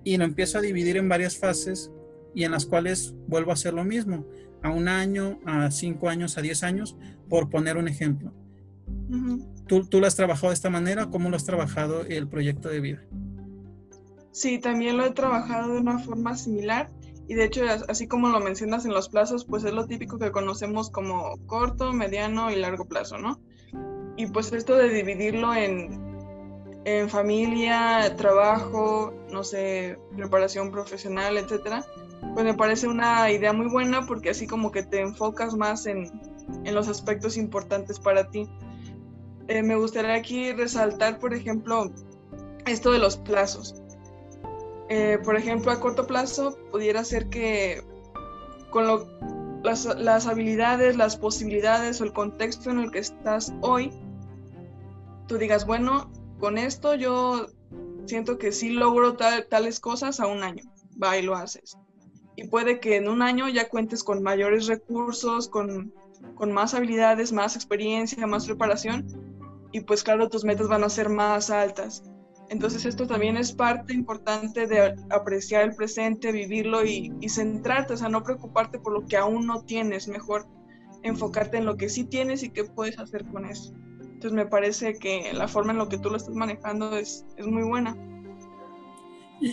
y 0.05 0.19
lo 0.19 0.25
empiezo 0.25 0.59
a 0.59 0.61
dividir 0.61 0.99
en 0.99 1.09
varias 1.09 1.39
fases 1.39 1.91
y 2.35 2.45
en 2.45 2.51
las 2.51 2.67
cuales 2.67 3.15
vuelvo 3.29 3.51
a 3.51 3.55
hacer 3.55 3.73
lo 3.73 3.85
mismo, 3.85 4.27
a 4.63 4.71
un 4.71 4.89
año, 4.89 5.41
a 5.47 5.71
cinco 5.71 6.09
años, 6.11 6.37
a 6.37 6.43
diez 6.43 6.63
años, 6.63 6.97
por 7.31 7.49
poner 7.49 7.79
un 7.79 7.89
ejemplo. 7.89 8.35
¿Tú, 9.67 9.87
¿Tú 9.87 10.01
lo 10.01 10.07
has 10.07 10.17
trabajado 10.17 10.49
de 10.49 10.55
esta 10.55 10.69
manera? 10.69 11.07
¿Cómo 11.07 11.31
lo 11.31 11.37
has 11.37 11.45
trabajado 11.45 12.03
el 12.03 12.29
proyecto 12.29 12.69
de 12.69 12.81
vida? 12.81 13.03
Sí, 14.35 14.59
también 14.59 14.97
lo 14.97 15.07
he 15.07 15.13
trabajado 15.13 15.75
de 15.75 15.81
una 15.81 16.01
forma 16.01 16.37
similar 16.37 16.91
y 17.29 17.35
de 17.35 17.45
hecho, 17.45 17.63
así 17.89 18.09
como 18.09 18.31
lo 18.31 18.41
mencionas 18.41 18.85
en 18.85 18.93
los 18.93 19.09
plazos, 19.09 19.45
pues 19.45 19.63
es 19.63 19.73
lo 19.73 19.87
típico 19.87 20.19
que 20.19 20.33
conocemos 20.33 20.91
como 20.91 21.37
corto, 21.47 21.93
mediano 21.93 22.51
y 22.51 22.57
largo 22.57 22.85
plazo, 22.85 23.17
¿no? 23.17 23.41
Y 24.17 24.27
pues 24.27 24.53
esto 24.53 24.75
de 24.77 24.89
dividirlo 24.89 25.55
en, 25.55 26.01
en 26.85 27.09
familia, 27.09 28.17
trabajo, 28.17 29.15
no 29.31 29.45
sé, 29.45 30.01
preparación 30.17 30.73
profesional, 30.73 31.37
etcétera, 31.37 31.85
pues 32.35 32.45
me 32.45 32.55
parece 32.55 32.89
una 32.89 33.31
idea 33.31 33.53
muy 33.53 33.69
buena 33.69 34.05
porque 34.05 34.31
así 34.31 34.49
como 34.49 34.73
que 34.73 34.83
te 34.83 35.01
enfocas 35.01 35.55
más 35.55 35.87
en, 35.87 36.11
en 36.65 36.75
los 36.75 36.89
aspectos 36.89 37.37
importantes 37.37 38.01
para 38.01 38.29
ti. 38.33 38.49
Eh, 39.47 39.63
me 39.63 39.77
gustaría 39.77 40.15
aquí 40.15 40.51
resaltar, 40.51 41.21
por 41.21 41.35
ejemplo, 41.35 41.93
esto 42.67 42.91
de 42.91 42.99
los 42.99 43.17
plazos. 43.17 43.81
Eh, 44.89 45.19
por 45.25 45.37
ejemplo, 45.37 45.73
a 45.73 45.81
corto 45.81 46.07
plazo 46.07 46.59
pudiera 46.71 47.05
ser 47.05 47.29
que 47.29 47.83
con 48.71 49.07
las, 49.63 50.27
habilidades, 50.27 50.97
las 50.97 51.17
posibilidades 51.17 52.01
o 52.01 52.05
el 52.05 52.13
contexto 52.13 52.71
en 52.71 52.81
el 52.81 52.91
que 52.91 52.99
estás 52.99 53.55
hoy, 53.61 53.91
tú 55.27 55.39
digas, 55.39 55.65
bueno, 55.65 56.11
con 56.39 56.59
esto 56.59 56.95
yo 56.95 57.47
siento 58.05 58.37
que 58.37 58.53
sí 58.53 58.71
logro 58.71 59.17
tales 59.17 59.81
cosas 59.81 60.21
a 60.21 60.27
un 60.27 60.43
año, 60.43 60.65
va 61.03 61.17
y 61.17 61.23
lo 61.23 61.35
haces. 61.35 61.79
Y 62.37 62.49
puede 62.49 62.81
que 62.81 62.97
en 62.97 63.09
un 63.09 63.23
año 63.23 63.49
ya 63.49 63.69
cuentes 63.69 64.03
con 64.03 64.23
mayores 64.23 64.67
recursos, 64.67 65.49
con, 65.49 65.95
con 66.35 66.53
más 66.53 66.75
habilidades, 66.75 67.33
más 67.33 67.55
experiencia, 67.57 68.27
más 68.27 68.45
preparación, 68.47 69.07
y 69.73 69.81
pues 69.81 70.03
claro, 70.03 70.29
tus 70.29 70.45
metas 70.45 70.69
van 70.69 70.85
a 70.85 70.89
ser 70.89 71.09
más 71.09 71.51
altas. 71.51 72.03
Entonces 72.55 72.85
esto 72.85 73.09
también 73.09 73.37
es 73.37 73.53
parte 73.53 73.93
importante 73.93 74.69
de 74.69 74.95
apreciar 75.11 75.65
el 75.65 75.75
presente, 75.75 76.31
vivirlo 76.31 76.87
y, 76.87 77.13
centrarte, 77.29 77.95
o 77.95 77.97
sea, 77.97 78.09
no 78.09 78.23
preocuparte 78.23 78.79
por 78.79 78.93
lo 78.93 79.05
que 79.09 79.17
aún 79.17 79.45
no 79.45 79.63
tienes, 79.65 80.07
mejor 80.07 80.47
enfocarte 81.03 81.57
en 81.57 81.65
lo 81.65 81.77
que 81.77 81.89
sí 81.89 82.05
tienes 82.05 82.45
y 82.45 82.51
qué 82.51 82.63
puedes 82.63 82.97
hacer 83.01 83.25
con 83.25 83.45
eso. 83.45 83.75
Entonces 84.03 84.31
me 84.31 84.47
parece 84.47 84.95
que 84.95 85.33
la 85.33 85.49
forma 85.49 85.73
en 85.73 85.79
la 85.79 85.89
que 85.89 85.99
tú 85.99 86.11
lo 86.11 86.17
estás 86.17 86.37
manejando 86.37 86.97
es, 86.97 87.27
muy 87.45 87.65
buena. 87.65 87.97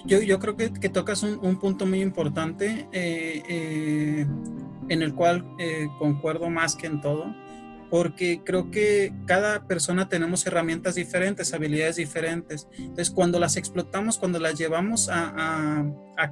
Yo, 0.05 0.37
creo 0.37 0.55
que, 0.55 0.69
tocas 0.69 1.23
un, 1.23 1.59
punto 1.59 1.87
muy 1.87 2.03
importante 2.03 2.87
eh, 2.91 3.41
eh, 3.49 4.27
en 4.89 5.01
el 5.01 5.15
cual 5.15 5.43
eh, 5.57 5.87
concuerdo 5.97 6.51
más 6.51 6.75
que 6.75 6.85
en 6.85 7.01
todo 7.01 7.33
porque 7.91 8.41
creo 8.45 8.71
que 8.71 9.13
cada 9.25 9.67
persona 9.67 10.07
tenemos 10.07 10.47
herramientas 10.47 10.95
diferentes, 10.95 11.53
habilidades 11.53 11.97
diferentes. 11.97 12.69
Entonces, 12.77 13.11
cuando 13.11 13.37
las 13.37 13.57
explotamos, 13.57 14.17
cuando 14.17 14.39
las 14.39 14.57
llevamos 14.57 15.09
a, 15.11 15.83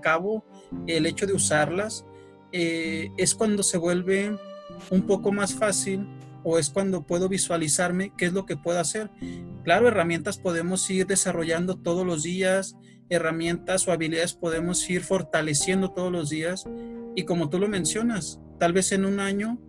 cabo, 0.02 0.46
el 0.88 1.06
hecho 1.06 1.28
de 1.28 1.34
usarlas, 1.34 2.06
eh, 2.54 3.10
es 3.18 3.36
cuando 3.36 3.62
se 3.62 3.78
vuelve 3.78 4.38
un 4.90 5.02
poco 5.02 5.34
más 5.34 5.54
fácil 5.54 6.08
o 6.46 6.58
es 6.58 6.70
cuando 6.70 7.06
puedo 7.06 7.28
visualizarme 7.28 8.14
qué 8.18 8.28
es 8.28 8.34
lo 8.34 8.46
que 8.46 8.56
puedo 8.56 8.80
hacer. 8.80 9.12
Claro, 9.66 9.90
herramientas 9.90 10.38
podemos 10.38 10.90
ir 10.90 11.08
desarrollando 11.08 11.78
todos 11.78 12.06
los 12.06 12.24
días, 12.24 12.78
herramientas 13.10 13.86
o 13.86 13.92
habilidades 13.92 14.34
podemos 14.34 14.90
ir 14.90 15.02
fortaleciendo 15.02 15.92
todos 15.92 16.10
los 16.10 16.30
días 16.30 16.64
y 17.18 17.26
como 17.26 17.50
tú 17.50 17.60
lo 17.60 17.68
mencionas, 17.68 18.40
tal 18.60 18.72
vez 18.72 18.94
en 18.94 19.04
un 19.04 19.20
año 19.20 19.60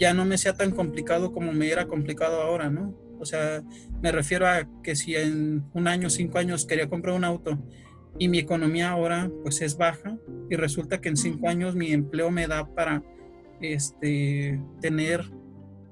ya 0.00 0.14
no 0.14 0.24
me 0.24 0.38
sea 0.38 0.54
tan 0.54 0.70
complicado 0.70 1.30
como 1.30 1.52
me 1.52 1.70
era 1.70 1.86
complicado 1.86 2.40
ahora, 2.40 2.70
¿no? 2.70 2.96
O 3.20 3.26
sea, 3.26 3.62
me 4.00 4.10
refiero 4.10 4.48
a 4.48 4.66
que 4.82 4.96
si 4.96 5.14
en 5.14 5.62
un 5.74 5.86
año, 5.86 6.08
cinco 6.08 6.38
años 6.38 6.64
quería 6.64 6.88
comprar 6.88 7.14
un 7.14 7.24
auto 7.24 7.62
y 8.18 8.28
mi 8.28 8.38
economía 8.38 8.90
ahora 8.90 9.30
pues 9.42 9.60
es 9.60 9.76
baja 9.76 10.16
y 10.48 10.56
resulta 10.56 11.02
que 11.02 11.10
en 11.10 11.18
cinco 11.18 11.48
años 11.48 11.76
mi 11.76 11.92
empleo 11.92 12.30
me 12.30 12.46
da 12.46 12.74
para 12.74 13.04
este, 13.60 14.58
tener 14.80 15.30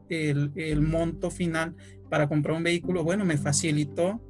el, 0.09 0.53
el 0.57 0.81
monto 0.81 1.31
final 1.31 1.77
para 2.09 2.29
comprar 2.29 2.57
un 2.57 2.63
vehículo, 2.63 3.05
bueno, 3.05 3.27
me 3.27 3.37
facilitó 3.37 4.23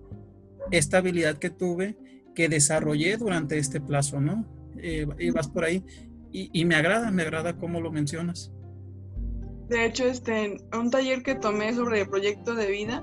esta 0.72 0.98
habilidad 0.98 1.38
que 1.38 1.50
tuve, 1.50 1.96
que 2.34 2.48
desarrollé 2.48 3.16
durante 3.16 3.58
este 3.58 3.80
plazo, 3.80 4.20
¿no? 4.20 4.44
Eh, 4.76 5.06
y 5.20 5.30
vas 5.30 5.48
por 5.48 5.62
ahí 5.62 5.84
y, 6.32 6.50
y 6.52 6.64
me 6.64 6.74
agrada, 6.74 7.12
me 7.12 7.22
agrada 7.22 7.56
cómo 7.56 7.80
lo 7.80 7.92
mencionas. 7.92 8.52
De 9.68 9.84
hecho, 9.84 10.04
este, 10.06 10.56
un 10.72 10.90
taller 10.90 11.22
que 11.22 11.34
tomé 11.34 11.74
sobre 11.74 12.00
el 12.00 12.08
proyecto 12.08 12.54
de 12.54 12.70
vida, 12.70 13.02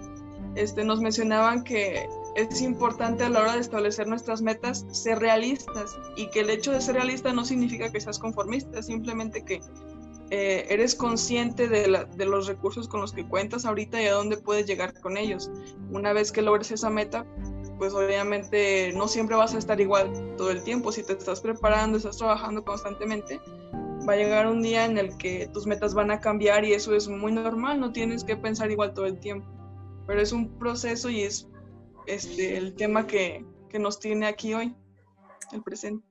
este, 0.55 0.84
nos 0.84 1.00
mencionaban 1.00 1.63
que 1.63 2.07
es 2.36 2.62
importante 2.62 3.24
a 3.24 3.29
la 3.29 3.41
hora 3.41 3.53
de 3.53 3.62
establecer 3.62 4.07
nuestras 4.07 4.41
metas 4.41 4.86
ser 4.91 5.19
realistas 5.19 5.98
y 6.15 6.27
que 6.29 6.41
el 6.41 6.50
hecho 6.50 6.72
de 6.72 6.81
ser 6.81 6.95
realista 6.95 7.31
no 7.34 7.45
significa 7.45 7.91
que 7.91 8.01
seas 8.01 8.19
conformista, 8.19 8.81
simplemente 8.81 9.43
que 9.43 9.62
eh, 10.31 10.65
eres 10.69 10.95
consciente 10.95 11.67
de, 11.67 12.05
de, 12.15 12.25
los 12.25 12.48
recursos 12.48 12.88
con 12.88 13.00
los 13.00 13.13
que 13.13 13.25
cuentas 13.27 13.63
ahorita 13.63 14.01
y 14.01 14.07
a 14.07 14.13
dónde 14.13 14.38
puedes 14.38 14.65
llegar 14.65 15.00
con 15.01 15.17
ellos. 15.17 15.51
Una 15.91 16.13
vez 16.13 16.31
que 16.31 16.41
logres 16.41 16.72
esa 16.72 16.89
meta, 16.89 17.25
pues 17.77 17.93
obviamente 17.93 18.91
no 18.93 19.07
siempre 19.07 19.36
vas 19.36 19.53
a 19.53 19.60
estar 19.60 19.79
igual 19.79 20.12
todo 20.38 20.50
el 20.51 20.63
tiempo. 20.63 20.91
Si 20.91 21.03
te 21.03 21.13
estás 21.13 21.41
preparando, 21.41 21.98
estás 21.98 22.17
trabajando 22.17 22.63
constantemente, 22.63 23.39
va 24.07 24.13
a 24.13 24.17
llegar 24.17 24.47
un 24.47 24.62
día 24.62 24.85
en 24.85 24.97
el 24.97 25.17
que 25.17 25.50
tus 25.53 25.65
metas 25.65 25.93
van 25.93 26.12
a 26.12 26.19
cambiar 26.19 26.65
y 26.65 26.74
eso 26.74 26.95
es 26.95 27.07
muy 27.07 27.31
normal, 27.31 27.79
no 27.79 27.91
tienes 27.91 28.24
que 28.24 28.38
pensar 28.38 28.71
igual 28.71 28.93
todo 28.93 29.05
el 29.05 29.19
tiempo. 29.19 29.47
Pero 30.07 30.21
es 30.21 30.31
un 30.31 30.57
proceso 30.57 31.09
y 31.09 31.21
es 31.21 31.47
este, 32.07 32.57
el 32.57 32.75
tema 32.75 33.07
que, 33.07 33.45
que 33.69 33.79
nos 33.79 34.00
tiene 34.00 34.27
aquí 34.27 34.53
hoy, 34.53 34.75
el 35.51 35.63
presente. 35.63 36.05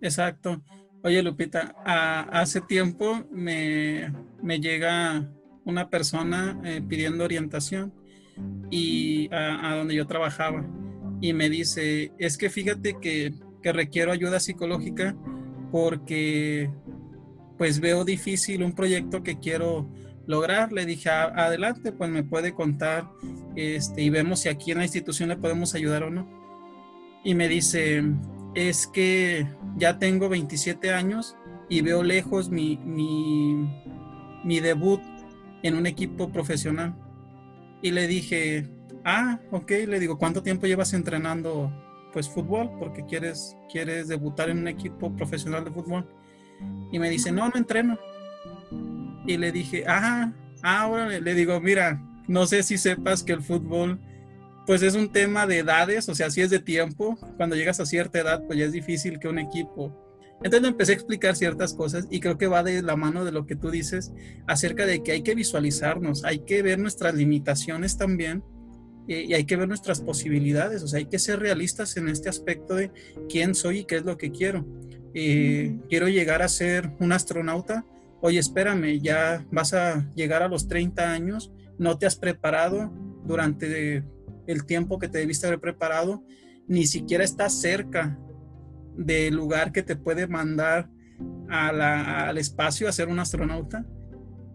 Exacto. 0.00 0.62
Oye, 1.02 1.22
Lupita, 1.22 1.74
hace 1.84 2.62
tiempo 2.62 3.24
me, 3.30 4.10
me, 4.42 4.58
llega 4.58 5.30
una 5.64 5.90
persona 5.90 6.58
eh, 6.64 6.80
pidiendo 6.86 7.24
orientación 7.24 7.92
y 8.70 9.28
a, 9.30 9.76
donde 9.76 9.94
yo 9.94 10.06
trabajaba 10.06 10.66
y 11.20 11.34
me 11.34 11.50
dice, 11.50 12.12
es 12.18 12.38
que 12.38 12.48
fíjate 12.48 12.96
que, 13.00 13.34
requiero 13.62 14.12
ayuda 14.12 14.40
psicológica 14.40 15.16
porque 15.70 16.70
pues 17.64 17.80
veo 17.80 18.04
difícil 18.04 18.62
un 18.62 18.74
proyecto 18.74 19.22
que 19.22 19.38
quiero 19.38 19.88
lograr. 20.26 20.70
Le 20.70 20.84
dije, 20.84 21.08
adelante, 21.08 21.92
pues 21.92 22.10
me 22.10 22.22
puede 22.22 22.52
contar 22.52 23.08
este, 23.56 24.02
y 24.02 24.10
vemos 24.10 24.40
si 24.40 24.50
aquí 24.50 24.72
en 24.72 24.76
la 24.76 24.84
institución 24.84 25.30
le 25.30 25.38
podemos 25.38 25.74
ayudar 25.74 26.02
o 26.02 26.10
no. 26.10 26.28
Y 27.24 27.34
me 27.34 27.48
dice, 27.48 28.04
es 28.54 28.86
que 28.86 29.48
ya 29.78 29.98
tengo 29.98 30.28
27 30.28 30.92
años 30.92 31.36
y 31.70 31.80
veo 31.80 32.02
lejos 32.02 32.50
mi, 32.50 32.76
mi, 32.84 33.66
mi 34.44 34.60
debut 34.60 35.00
en 35.62 35.74
un 35.74 35.86
equipo 35.86 36.30
profesional. 36.30 36.94
Y 37.80 37.92
le 37.92 38.06
dije, 38.06 38.68
ah, 39.06 39.40
ok, 39.52 39.70
le 39.88 40.00
digo, 40.00 40.18
¿cuánto 40.18 40.42
tiempo 40.42 40.66
llevas 40.66 40.92
entrenando 40.92 41.72
pues 42.12 42.28
fútbol? 42.28 42.72
Porque 42.78 43.06
quieres, 43.06 43.56
quieres 43.72 44.08
debutar 44.08 44.50
en 44.50 44.58
un 44.58 44.68
equipo 44.68 45.16
profesional 45.16 45.64
de 45.64 45.70
fútbol. 45.70 46.06
Y 46.90 46.98
me 46.98 47.10
dice, 47.10 47.32
no, 47.32 47.48
no 47.48 47.56
entreno. 47.56 47.98
Y 49.26 49.36
le 49.36 49.52
dije, 49.52 49.84
ah, 49.86 50.32
ahora 50.62 51.08
le 51.08 51.34
digo, 51.34 51.60
mira, 51.60 52.00
no 52.28 52.46
sé 52.46 52.62
si 52.62 52.78
sepas 52.78 53.22
que 53.22 53.32
el 53.32 53.42
fútbol 53.42 53.98
pues 54.66 54.82
es 54.82 54.94
un 54.94 55.12
tema 55.12 55.46
de 55.46 55.58
edades, 55.58 56.08
o 56.08 56.14
sea, 56.14 56.30
si 56.30 56.40
es 56.40 56.50
de 56.50 56.58
tiempo, 56.58 57.18
cuando 57.36 57.56
llegas 57.56 57.80
a 57.80 57.86
cierta 57.86 58.20
edad, 58.20 58.42
pues 58.46 58.58
ya 58.58 58.64
es 58.64 58.72
difícil 58.72 59.18
que 59.18 59.28
un 59.28 59.38
equipo... 59.38 60.00
Entonces 60.38 60.62
le 60.62 60.68
empecé 60.68 60.92
a 60.92 60.94
explicar 60.96 61.36
ciertas 61.36 61.72
cosas 61.72 62.06
y 62.10 62.20
creo 62.20 62.36
que 62.36 62.48
va 62.48 62.62
de 62.62 62.82
la 62.82 62.96
mano 62.96 63.24
de 63.24 63.32
lo 63.32 63.46
que 63.46 63.56
tú 63.56 63.70
dices 63.70 64.12
acerca 64.46 64.84
de 64.84 65.02
que 65.02 65.12
hay 65.12 65.22
que 65.22 65.34
visualizarnos, 65.34 66.24
hay 66.24 66.40
que 66.40 66.60
ver 66.60 66.78
nuestras 66.78 67.14
limitaciones 67.14 67.96
también 67.96 68.42
y 69.06 69.32
hay 69.32 69.44
que 69.44 69.56
ver 69.56 69.68
nuestras 69.68 70.00
posibilidades, 70.02 70.82
o 70.82 70.88
sea, 70.88 70.98
hay 70.98 71.06
que 71.06 71.18
ser 71.18 71.38
realistas 71.38 71.96
en 71.96 72.08
este 72.08 72.28
aspecto 72.28 72.74
de 72.74 72.90
quién 73.28 73.54
soy 73.54 73.78
y 73.78 73.84
qué 73.84 73.96
es 73.96 74.04
lo 74.04 74.18
que 74.18 74.32
quiero. 74.32 74.66
Eh, 75.14 75.78
quiero 75.88 76.08
llegar 76.08 76.42
a 76.42 76.48
ser 76.48 76.90
un 76.98 77.12
astronauta, 77.12 77.84
oye, 78.20 78.38
espérame, 78.38 79.00
ya 79.00 79.46
vas 79.52 79.72
a 79.72 80.10
llegar 80.14 80.42
a 80.42 80.48
los 80.48 80.66
30 80.66 81.12
años, 81.12 81.52
no 81.78 81.98
te 81.98 82.06
has 82.06 82.16
preparado 82.16 82.92
durante 83.24 84.02
el 84.46 84.66
tiempo 84.66 84.98
que 84.98 85.08
te 85.08 85.18
debiste 85.18 85.46
haber 85.46 85.60
preparado, 85.60 86.24
ni 86.66 86.86
siquiera 86.86 87.22
estás 87.22 87.60
cerca 87.60 88.18
del 88.96 89.34
lugar 89.34 89.72
que 89.72 89.82
te 89.82 89.96
puede 89.96 90.26
mandar 90.26 90.90
al 91.48 92.38
espacio 92.38 92.88
a 92.88 92.92
ser 92.92 93.08
un 93.08 93.18
astronauta. 93.18 93.84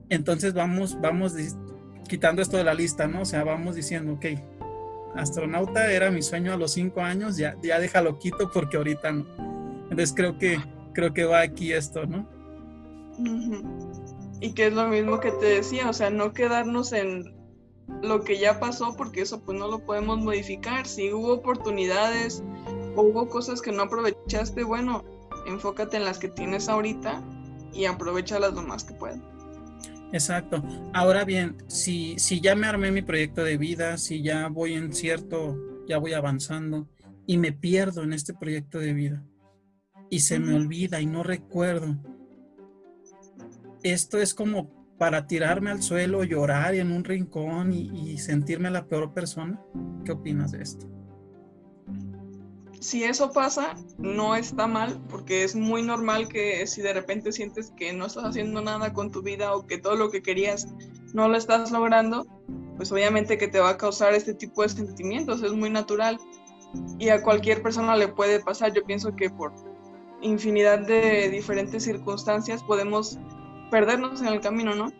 Entonces 0.10 0.54
vamos, 0.54 1.00
vamos 1.00 1.36
quitando 2.08 2.41
esto 2.41 2.58
de 2.58 2.63
la 2.63 2.74
lista, 2.74 3.08
¿no? 3.08 3.22
O 3.22 3.26
sea, 3.26 3.43
vamos 3.43 3.76
diciendo, 3.76 4.13
ok, 4.13 4.26
astronauta 5.15 5.91
era 5.91 6.12
mi 6.12 6.22
sueño 6.22 6.54
a 6.54 6.58
los 6.58 6.74
cinco 6.74 7.02
años, 7.02 7.38
ya, 7.38 7.56
ya 7.62 7.80
déjalo 7.80 8.19
quito 8.19 8.52
porque 8.52 8.78
ahorita 8.78 9.12
no. 9.12 9.49
Entonces 9.89 10.13
creo 10.15 10.38
que, 10.38 10.60
creo 10.93 11.13
que 11.13 11.25
va 11.25 11.41
aquí 11.41 11.73
esto, 11.73 12.06
¿no? 12.06 12.28
Y 14.39 14.54
que 14.54 14.67
es 14.67 14.73
lo 14.73 14.88
mismo 14.88 15.19
que 15.19 15.32
te 15.32 15.47
decía, 15.47 15.89
o 15.89 15.93
sea, 15.93 16.10
no 16.10 16.34
quedarnos 16.34 16.93
en 16.93 17.36
lo 18.02 18.23
que 18.23 18.39
ya 18.39 18.60
pasó 18.60 18.95
porque 18.95 19.21
eso 19.21 19.41
pues 19.43 19.58
no 19.58 19.67
lo 19.67 19.80
podemos 19.80 20.19
modificar. 20.19 20.88
Si 20.88 21.12
hubo 21.12 21.34
oportunidades 21.34 22.43
o 22.95 23.02
hubo 23.02 23.28
cosas 23.28 23.62
que 23.62 23.71
no 23.71 23.84
aprovechaste, 23.84 24.63
bueno, 24.63 25.04
enfócate 25.47 25.97
en 25.97 26.06
las 26.06 26.19
que 26.19 26.30
tienes 26.30 26.69
ahorita 26.69 27.21
y 27.73 27.86
aprovechalas 27.86 28.54
lo 28.54 28.62
más 28.62 28.84
que 28.84 28.93
puedas. 28.93 29.19
Exacto. 30.12 30.63
Ahora 30.93 31.25
bien, 31.25 31.58
si, 31.67 32.17
si 32.17 32.39
ya 32.41 32.56
me 32.56 32.67
armé 32.67 32.91
mi 32.91 33.02
proyecto 33.02 33.43
de 33.43 33.58
vida, 33.58 33.97
si 33.97 34.23
ya 34.23 34.47
voy 34.47 34.73
en 34.73 34.93
cierto, 34.93 35.58
ya 35.88 35.97
voy 35.97 36.13
avanzando 36.13 36.88
y 37.28 37.38
me 37.38 37.52
pierdo 37.52 38.04
en 38.04 38.13
este 38.13 38.34
proyecto 38.34 38.80
de 38.80 38.93
vida 38.93 39.23
y 40.10 40.19
se 40.22 40.39
me 40.39 40.56
olvida 40.56 41.02
y 41.02 41.06
no 41.06 41.24
recuerdo, 41.24 41.98
esto 43.84 44.19
es 44.19 44.34
como 44.34 44.80
para 44.98 45.26
tirarme 45.28 45.72
al 45.72 45.82
suelo, 45.82 46.24
llorar 46.24 46.76
en 46.76 46.91
un 46.91 47.04
rincón 47.04 47.72
y, 47.74 48.17
sentirme 48.17 48.69
la 48.69 48.86
peor 48.86 49.13
persona. 49.13 49.60
¿Qué 50.04 50.12
opinas 50.12 50.52
de 50.52 50.62
esto? 50.62 50.86
Si 52.82 53.04
eso 53.04 53.32
pasa, 53.32 53.76
no 53.98 54.36
está 54.36 54.67
mal, 54.67 55.02
porque 55.10 55.43
es 55.43 55.56
muy 55.56 55.84
normal 55.84 56.28
que 56.28 56.67
si 56.67 56.82
de 56.82 56.93
repente 56.93 57.32
sientes 57.32 57.72
que 57.78 57.93
no 57.93 58.06
estás 58.06 58.26
haciendo 58.26 58.62
nada 58.62 58.93
con 58.93 59.12
tu 59.12 59.22
vida 59.22 59.54
o 59.56 59.65
que 59.65 59.78
todo 59.78 59.95
lo 59.95 60.12
que 60.12 60.22
querías 60.22 60.67
no 61.13 61.30
lo 61.30 61.38
estás 61.38 61.72
logrando, 61.72 62.26
pues 62.76 62.91
obviamente 62.91 63.38
que 63.38 63.48
te 63.48 63.60
va 63.60 63.72
a 63.72 63.78
causar 63.78 64.13
este 64.13 64.34
tipo 64.34 64.63
de 64.63 64.69
sentimientos, 64.69 65.41
es 65.43 65.54
muy 65.54 65.69
natural. 65.69 66.19
Y 67.00 67.10
a 67.10 67.22
cualquier 67.22 67.62
persona 67.62 67.95
le 67.95 68.10
puede 68.10 68.41
pasar, 68.41 68.74
yo 68.74 68.84
pienso 68.86 69.15
que 69.15 69.30
por 69.30 69.54
infinidad 70.21 70.79
de 70.79 71.29
diferentes 71.29 71.84
circunstancias 71.84 72.63
podemos 72.63 73.19
perdernos 73.71 74.21
en 74.21 74.27
el 74.27 74.41
camino, 74.41 74.75
¿no? 74.75 74.91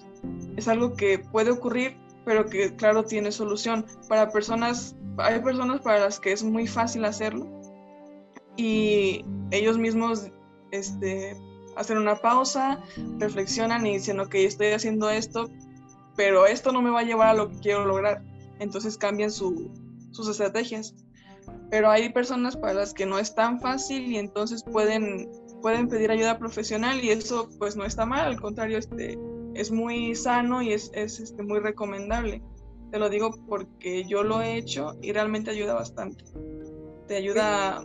Es 0.55 0.67
algo 0.67 0.93
que 0.93 1.19
puede 1.19 1.51
ocurrir, 1.51 1.97
pero 2.25 2.45
que 2.45 2.75
claro 2.75 3.03
tiene 3.03 3.32
solución. 3.32 3.86
Para 4.08 4.29
personas, 4.29 4.95
hay 5.17 5.39
personas 5.39 5.82
para 5.82 5.99
las 5.99 6.19
que 6.19 6.32
es 6.32 6.43
muy 6.43 6.67
fácil 6.67 7.05
hacerlo 7.05 7.47
y 8.55 9.23
ellos 9.51 9.77
mismos 9.77 10.27
este, 10.71 11.36
hacen 11.75 11.97
una 11.97 12.17
pausa, 12.17 12.84
reflexionan 13.17 13.86
y 13.88 13.93
dicen, 13.93 14.19
ok, 14.19 14.36
estoy 14.36 14.67
haciendo 14.67 15.10
esto, 15.10 15.49
pero 16.15 16.45
esto 16.45 16.71
no 16.71 16.82
me 16.82 16.89
va 16.89 16.99
a 16.99 17.03
llevar 17.03 17.29
a 17.29 17.34
lo 17.34 17.49
que 17.49 17.60
quiero 17.60 17.86
lograr. 17.86 18.21
Entonces 18.60 18.97
cambian 18.97 19.32
sus 19.32 20.29
estrategias. 20.29 20.93
Pero 21.69 21.89
hay 21.89 22.10
personas 22.10 22.58
para 22.58 22.73
las 22.73 22.93
que 22.93 23.05
no 23.05 23.19
es 23.19 23.36
tan 23.36 23.60
fácil 23.60 24.12
y 24.12 24.17
entonces 24.17 24.63
pueden 24.63 25.29
pueden 25.62 25.88
pedir 25.88 26.12
ayuda 26.12 26.39
profesional 26.39 27.03
y 27.03 27.10
eso 27.10 27.49
pues 27.58 27.75
no 27.75 27.86
está 27.86 28.05
mal, 28.05 28.25
al 28.25 28.39
contrario, 28.39 28.77
este, 28.77 29.17
es 29.53 29.71
muy 29.71 30.15
sano 30.15 30.62
y 30.62 30.73
es, 30.73 30.91
es 30.93 31.19
este, 31.19 31.43
muy 31.43 31.60
recomendable. 31.60 32.41
Te 32.91 32.99
lo 32.99 33.10
digo 33.10 33.32
porque 33.47 34.03
yo 34.05 34.23
lo 34.23 34.41
he 34.41 34.58
hecho 34.58 34.97
y 35.01 35.12
realmente 35.12 35.51
ayuda 35.51 35.73
bastante. 35.73 36.23
Te 37.08 37.15
ayuda 37.17 37.84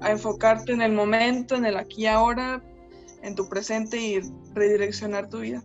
a, 0.00 0.10
enfocarte 0.10 0.72
en 0.72 0.82
el 0.82 0.92
momento, 0.92 1.54
en 1.54 1.64
el 1.64 1.76
aquí 1.76 2.02
y 2.02 2.06
ahora, 2.06 2.62
en 3.22 3.34
tu 3.36 3.48
presente 3.48 4.00
y 4.00 4.20
redireccionar 4.54 5.28
tu 5.28 5.40
vida. 5.40 5.62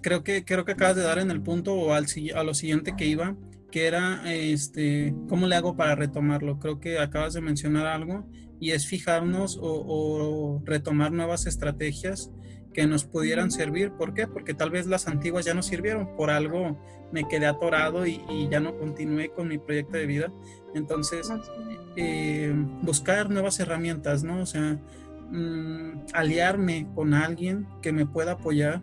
Creo 0.00 0.22
que, 0.22 0.44
creo 0.44 0.64
que 0.64 0.72
acabas 0.72 0.96
de 0.96 1.02
dar 1.02 1.18
en 1.18 1.30
el 1.30 1.42
punto 1.42 1.74
o 1.74 1.92
al, 1.92 2.06
a 2.34 2.44
lo 2.44 2.54
siguiente 2.54 2.94
que 2.96 3.06
iba, 3.06 3.36
que 3.70 3.86
era, 3.86 4.22
este, 4.32 5.14
¿cómo 5.28 5.46
le 5.46 5.56
hago 5.56 5.76
para 5.76 5.94
retomarlo? 5.94 6.58
Creo 6.58 6.80
que 6.80 6.98
acabas 6.98 7.34
de 7.34 7.40
mencionar 7.40 7.86
algo 7.86 8.26
y 8.60 8.72
es 8.72 8.86
fijarnos 8.86 9.58
o, 9.60 10.62
retomar 10.64 11.12
nuevas 11.12 11.46
estrategias 11.46 12.30
que 12.74 12.86
nos 12.86 13.04
pudieran 13.04 13.50
servir. 13.50 13.92
¿Por 13.92 14.14
qué? 14.14 14.26
Porque 14.26 14.54
tal 14.54 14.70
vez 14.70 14.86
las 14.86 15.08
antiguas 15.08 15.44
ya 15.44 15.54
no 15.54 15.62
sirvieron, 15.62 16.14
por 16.16 16.30
algo 16.30 16.78
me 17.12 17.26
quedé 17.26 17.46
atorado 17.46 18.06
y, 18.06 18.20
ya 18.50 18.60
no 18.60 18.76
continué 18.78 19.30
con 19.30 19.48
mi 19.48 19.58
proyecto 19.58 19.96
de 19.96 20.06
vida. 20.06 20.32
Entonces, 20.74 21.28
eh, 21.96 22.52
buscar 22.82 23.30
nuevas 23.30 23.58
herramientas, 23.58 24.22
¿no? 24.22 24.42
O 24.42 24.46
sea, 24.46 24.78
mm, 25.30 26.06
aliarme 26.12 26.88
con 26.94 27.14
alguien 27.14 27.66
que 27.82 27.92
me 27.92 28.06
pueda 28.06 28.32
apoyar. 28.32 28.82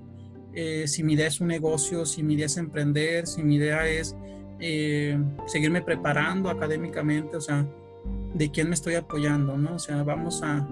Eh, 0.54 0.88
si 0.88 1.04
mi 1.04 1.14
idea 1.14 1.28
es 1.28 1.40
un 1.40 1.48
negocio, 1.48 2.06
si 2.06 2.24
mi 2.24 2.34
idea 2.34 2.48
es 2.48 2.58
emprender, 2.58 3.28
si 3.28 3.44
mi 3.44 3.56
idea 3.56 3.88
es 3.88 4.16
eh, 4.60 5.18
seguirme 5.46 5.82
preparando 5.82 6.50
académicamente, 6.50 7.38
o 7.38 7.42
sea, 7.42 7.66
de 8.34 8.52
quién 8.52 8.70
me 8.70 8.76
estoy 8.76 8.96
apoyando, 8.96 9.58
¿no? 9.58 9.76
O 9.76 9.80
sea, 9.80 10.04
vamos 10.04 10.42
a, 10.44 10.68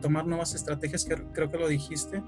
tomar 0.00 0.26
nuevas 0.26 0.54
estrategias, 0.54 1.04
que 1.04 1.14
creo 1.34 1.50
que 1.50 1.58
lo 1.58 1.68
dijiste. 1.68 2.22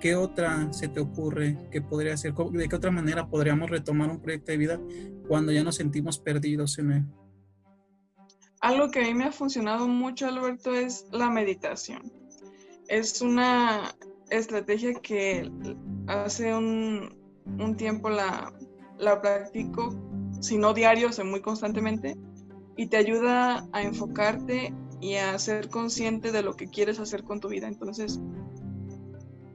¿Qué 0.00 0.16
otra 0.16 0.72
se 0.72 0.88
te 0.88 0.98
ocurre 0.98 1.58
que 1.70 1.82
podría 1.82 2.16
ser? 2.16 2.32
¿De 2.32 2.68
qué 2.68 2.74
otra 2.74 2.90
manera 2.90 3.28
podríamos 3.28 3.68
retomar 3.68 4.08
un 4.08 4.18
proyecto 4.18 4.50
de 4.50 4.56
vida 4.56 4.80
cuando 5.28 5.52
ya 5.52 5.62
nos 5.62 5.76
sentimos 5.76 6.18
perdidos 6.18 6.78
en? 6.78 7.12
Algo 8.62 8.90
que 8.90 9.00
a 9.00 9.02
mí 9.02 9.12
me 9.12 9.24
ha 9.24 9.32
funcionado 9.32 9.86
mucho, 9.88 10.26
Alberto, 10.26 10.74
es 10.74 11.04
la 11.12 11.28
meditación. 11.28 12.10
Es 12.88 13.20
una 13.20 13.94
estrategia 14.30 14.94
que 14.94 15.52
hace 16.06 16.54
un, 16.54 17.14
tiempo 17.76 18.08
la 18.08 18.54
practico, 19.20 19.94
si 20.42 20.58
no 20.58 20.74
diario, 20.74 21.08
o 21.08 21.12
sea, 21.12 21.24
muy 21.24 21.40
constantemente, 21.40 22.16
y 22.76 22.88
te 22.88 22.96
ayuda 22.96 23.66
a 23.72 23.82
enfocarte 23.82 24.74
y 25.00 25.14
a 25.14 25.38
ser 25.38 25.68
consciente 25.68 26.32
de 26.32 26.42
lo 26.42 26.54
que 26.56 26.66
quieres 26.66 26.98
hacer 26.98 27.22
con 27.22 27.40
tu 27.40 27.48
vida. 27.48 27.68
Entonces, 27.68 28.20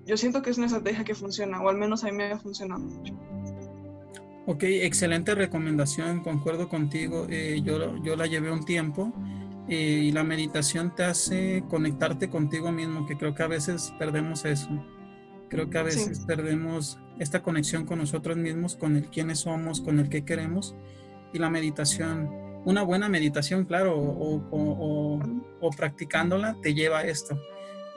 yo 0.06 0.15
siento 0.17 0.41
que 0.41 0.50
es 0.50 0.58
una 0.58 0.67
estrategia 0.67 1.04
que 1.04 1.13
funciona, 1.13 1.62
o 1.62 1.69
al 1.69 1.78
menos 1.78 2.04
a 2.04 2.08
mí 2.08 2.13
me 2.13 2.32
ha 2.32 2.39
funcionado 2.39 2.82
mucho. 2.82 3.13
Ok, 4.45 4.63
excelente 4.63 5.36
recomendación, 5.36 6.21
concuerdo 6.21 6.69
contigo. 6.69 7.28
Eh, 7.30 7.62
yo, 7.63 7.97
yo 7.97 8.15
la 8.15 8.28
llevé 8.28 8.50
un 8.50 8.63
tiempo 8.63 9.12
eh, 9.67 10.04
y 10.06 10.12
la 10.13 10.23
meditación 10.23 10.95
te 10.95 11.04
hace 11.04 11.65
conectarte 11.69 12.30
contigo 12.30 12.71
mismo, 12.71 13.06
que 13.06 13.17
creo 13.17 13.36
que 13.36 13.43
a 13.43 13.47
veces 13.47 13.93
perdemos 14.00 14.45
eso. 14.45 14.69
Creo 15.50 15.69
que 15.69 15.78
a 15.78 15.84
veces 15.84 16.21
perdemos 16.26 16.97
esta 17.19 17.41
conexión 17.41 17.86
con 17.86 17.99
nosotros 17.99 18.38
mismos, 18.38 18.75
con 18.75 18.95
el 18.95 19.06
quiénes 19.06 19.39
somos, 19.39 19.82
con 19.82 19.99
el 19.99 20.10
qué 20.10 20.23
queremos. 20.23 20.75
Y 21.34 21.39
la 21.39 21.49
meditación, 21.49 22.30
una 22.65 22.84
buena 22.84 23.10
meditación, 23.10 23.65
claro, 23.65 23.95
o, 23.97 25.69
practicándola, 25.75 26.56
te 26.62 26.73
lleva 26.73 26.99
a 26.99 27.03
esto. 27.03 27.39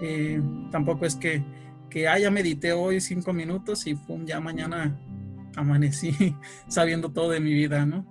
Eh, 0.00 0.40
tampoco 0.70 1.06
es 1.06 1.16
que, 1.16 1.42
que 1.90 2.08
ah, 2.08 2.30
medité 2.30 2.72
hoy 2.72 3.00
cinco 3.00 3.32
minutos 3.32 3.86
y 3.86 3.94
pum, 3.94 4.24
ya 4.24 4.40
mañana 4.40 4.98
amanecí 5.56 6.34
sabiendo 6.68 7.12
todo 7.12 7.30
de 7.30 7.40
mi 7.40 7.52
vida, 7.52 7.84
¿no? 7.84 8.06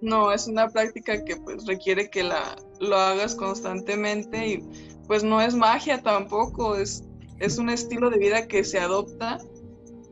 No, 0.00 0.32
es 0.32 0.46
una 0.46 0.68
práctica 0.68 1.24
que 1.24 1.36
pues 1.36 1.66
requiere 1.66 2.08
que 2.08 2.22
la, 2.22 2.56
lo 2.80 2.96
hagas 2.96 3.34
constantemente 3.34 4.46
y 4.46 4.64
pues 5.06 5.24
no 5.24 5.40
es 5.40 5.54
magia 5.54 6.02
tampoco, 6.02 6.76
es 6.76 7.02
es 7.40 7.58
un 7.58 7.70
estilo 7.70 8.10
de 8.10 8.18
vida 8.18 8.46
que 8.48 8.64
se 8.64 8.78
adopta 8.80 9.38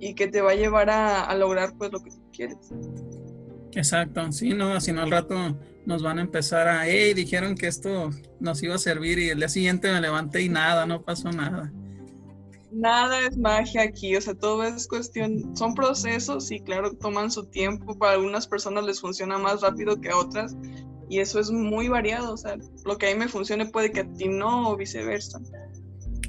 y 0.00 0.14
que 0.14 0.28
te 0.28 0.40
va 0.40 0.52
a 0.52 0.54
llevar 0.54 0.90
a, 0.90 1.34
lograr 1.34 1.74
pues 1.76 1.92
lo 1.92 2.00
que 2.00 2.10
tú 2.10 2.22
quieres. 2.32 2.56
Exacto, 3.72 4.32
sí, 4.32 4.50
no, 4.50 4.80
si 4.80 4.92
no 4.92 5.02
al 5.02 5.10
rato 5.10 5.58
nos 5.84 6.02
van 6.02 6.18
a 6.18 6.22
empezar 6.22 6.66
a, 6.66 6.88
hey, 6.88 7.14
dijeron 7.14 7.54
que 7.54 7.66
esto 7.66 8.10
nos 8.40 8.62
iba 8.62 8.74
a 8.74 8.78
servir 8.78 9.18
y 9.18 9.28
el 9.28 9.38
día 9.38 9.48
siguiente 9.48 9.92
me 9.92 10.00
levanté 10.00 10.42
y 10.42 10.48
nada, 10.48 10.86
no 10.86 11.02
pasó 11.02 11.30
nada. 11.30 11.72
Nada 12.72 13.20
es 13.20 13.38
magia 13.38 13.82
aquí, 13.82 14.16
o 14.16 14.20
sea, 14.20 14.34
todo 14.34 14.64
es 14.64 14.88
cuestión, 14.88 15.56
son 15.56 15.74
procesos 15.74 16.50
y 16.50 16.60
claro, 16.60 16.92
toman 16.94 17.30
su 17.30 17.44
tiempo, 17.46 17.96
para 17.96 18.14
algunas 18.14 18.46
personas 18.46 18.84
les 18.84 19.00
funciona 19.00 19.38
más 19.38 19.62
rápido 19.62 20.00
que 20.00 20.10
a 20.10 20.16
otras 20.16 20.56
y 21.08 21.20
eso 21.20 21.38
es 21.38 21.50
muy 21.50 21.88
variado, 21.88 22.34
o 22.34 22.36
sea, 22.36 22.56
lo 22.84 22.98
que 22.98 23.08
a 23.08 23.12
mí 23.12 23.18
me 23.18 23.28
funcione 23.28 23.66
puede 23.66 23.92
que 23.92 24.00
a 24.00 24.12
ti 24.12 24.28
no 24.28 24.70
o 24.70 24.76
viceversa. 24.76 25.40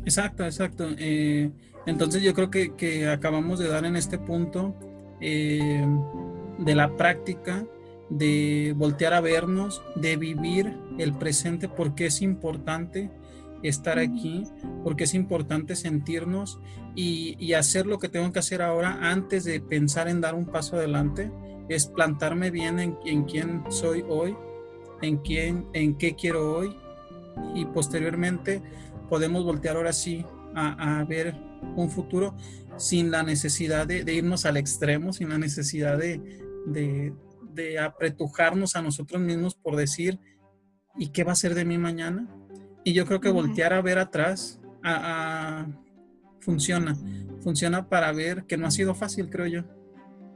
Exacto, 0.06 0.46
exacto. 0.46 0.88
Eh, 0.98 1.52
entonces 1.88 2.22
yo 2.22 2.34
creo 2.34 2.52
que, 2.52 3.08
acabamos 3.08 3.58
de 3.58 3.68
dar 3.68 3.86
en 3.86 3.96
este 3.96 4.20
punto 4.20 4.76
eh, 5.20 5.84
de 6.60 6.76
la 6.76 6.96
práctica, 6.96 7.66
de 8.10 8.74
voltear 8.78 9.14
a 9.14 9.22
vernos, 9.22 9.82
de 9.96 10.16
vivir 10.16 10.78
el 11.00 11.14
presente, 11.14 11.68
porque 11.68 12.06
es 12.06 12.22
importante 12.22 13.10
estar 13.64 13.98
aquí, 13.98 14.44
porque 14.84 15.06
es 15.06 15.16
importante 15.16 15.76
sentirnos 15.76 16.60
y, 16.96 17.54
hacer 17.54 17.88
lo 17.88 17.98
que 17.98 18.10
tengo 18.10 18.32
que 18.32 18.40
hacer 18.40 18.62
ahora 18.62 19.00
antes 19.02 19.44
de 19.44 19.60
pensar 19.60 20.08
en 20.08 20.22
dar 20.22 20.36
un 20.36 20.46
paso 20.46 20.76
adelante, 20.76 21.32
es 21.70 21.88
plantarme 21.88 22.52
bien 22.52 22.80
en, 22.80 22.98
en 23.06 23.24
quién 23.24 23.64
soy 23.70 24.06
hoy, 24.08 24.36
en 25.02 25.18
quién, 25.18 25.66
en 25.74 25.96
qué 25.98 26.16
quiero 26.16 26.56
hoy 26.56 26.76
y 27.54 27.66
posteriormente 27.66 28.62
podemos 29.10 29.44
voltear 29.44 29.78
ahora 29.78 29.94
sí 29.94 30.26
a, 30.56 31.06
ver 31.08 31.36
un 31.76 31.90
futuro 31.90 32.36
sin 32.78 33.12
la 33.12 33.24
necesidad 33.24 33.88
de, 33.88 34.14
irnos 34.14 34.46
al 34.46 34.58
extremo, 34.58 35.14
sin 35.14 35.30
la 35.30 35.38
necesidad 35.38 35.98
de, 35.98 37.14
apretujarnos 37.82 38.76
a 38.76 38.82
nosotros 38.82 39.22
mismos 39.22 39.56
por 39.56 39.76
decir, 39.76 40.20
¿y 40.96 41.10
qué 41.10 41.24
va 41.24 41.32
a 41.32 41.36
ser 41.36 41.56
de 41.56 41.66
mí 41.66 41.78
mañana? 41.78 42.28
Y 42.84 42.94
yo 42.94 43.06
creo 43.06 43.20
que 43.20 43.30
voltear 43.30 43.74
a 43.74 43.82
ver 43.82 43.98
atrás 43.98 44.60
funciona, 46.40 46.96
funciona 47.42 47.90
para 47.90 48.12
ver 48.12 48.46
que 48.46 48.58
no 48.58 48.68
ha 48.68 48.72
sido 48.72 48.96
fácil, 48.96 49.30
creo 49.30 49.48
yo. 49.48 49.64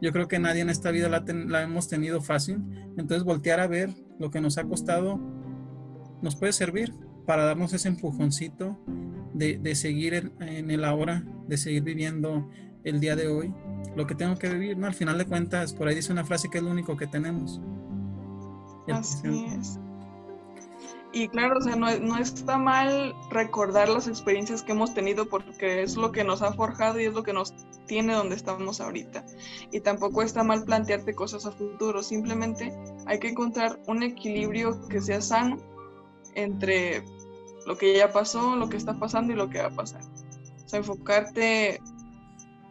Yo 0.02 0.12
creo 0.12 0.28
que 0.28 0.39
nadie 0.39 0.62
en 0.62 0.72
esta 0.72 0.89
vida 0.89 1.10
la, 1.10 1.24
la 1.28 1.62
hemos 1.62 1.88
tenido 1.88 2.22
fácil. 2.22 2.58
Entonces 2.98 3.24
voltear 3.24 3.60
a 3.60 3.67
ver 3.67 3.91
lo 4.20 4.32
que 4.32 4.41
nos 4.41 4.58
ha 4.58 4.63
costado 4.63 5.20
nos 6.22 6.36
puede 6.36 6.54
servir 6.54 6.91
para 7.26 7.46
darnos 7.46 7.74
ese 7.74 7.88
empujoncito 7.88 8.78
de, 9.34 9.76
seguir 9.76 10.32
en, 10.39 10.72
el 10.72 10.84
ahora, 10.84 11.24
de 11.48 11.58
seguir 11.58 11.84
viviendo 11.84 12.50
el 12.84 13.00
día 13.00 13.15
de 13.15 13.28
hoy, 13.28 13.54
lo 13.96 14.08
que 14.08 14.15
tengo 14.15 14.38
que 14.38 14.50
vivir, 14.50 14.78
¿no? 14.78 14.88
Al 14.88 14.94
final 14.94 15.17
de 15.17 15.26
cuentas, 15.26 15.74
por 15.74 15.88
ahí 15.88 15.96
dice 15.96 16.12
una 16.12 16.26
frase 16.26 16.50
que 16.50 16.58
es 16.58 16.63
lo 16.63 16.72
único 16.72 16.98
que 16.98 17.08
tenemos. 17.08 17.62
Así 18.88 19.46
es. 19.58 19.80
Y 21.13 21.28
claro, 21.28 21.58
o 21.58 21.62
sea, 21.62 21.76
no, 21.76 21.88
no, 22.00 22.17
está 22.17 22.58
mal 22.58 23.13
recordar 23.30 23.89
las 23.89 24.08
experiencias 24.08 24.63
que 24.63 24.72
hemos 24.72 24.94
tenido 24.94 25.26
porque 25.28 25.84
es 25.84 25.98
lo 25.98 26.13
que 26.13 26.24
nos 26.24 26.41
ha 26.41 26.54
forjado 26.54 27.02
y 27.02 27.06
es 27.06 27.13
lo 27.13 27.24
que 27.24 27.34
nos 27.34 27.54
tiene 27.86 28.13
donde 28.13 28.36
estamos 28.36 28.80
ahorita. 28.80 29.26
Y 29.72 29.82
tampoco 29.82 30.22
está 30.22 30.44
mal 30.44 30.63
plantearte 30.63 31.13
cosas 31.13 31.46
a 31.46 31.52
futuro, 31.52 32.02
simplemente 32.02 32.74
hay 33.06 33.20
que 33.20 33.28
encontrar 33.28 33.78
un 33.88 34.04
equilibrio 34.04 34.88
que 34.88 35.02
sea 35.02 35.20
sano 35.20 35.58
entre 36.36 37.04
lo 37.65 37.78
que 37.78 37.97
ya 37.97 38.12
pasó, 38.12 38.56
lo 38.56 38.69
que 38.69 38.78
está 38.78 38.97
pasando 38.97 39.34
y 39.34 39.36
lo 39.36 39.50
que 39.50 39.60
va 39.60 39.67
a 39.67 39.76
pasar. 39.76 40.02
O 40.65 40.69
sea, 40.69 40.80
enfocarte 40.80 41.82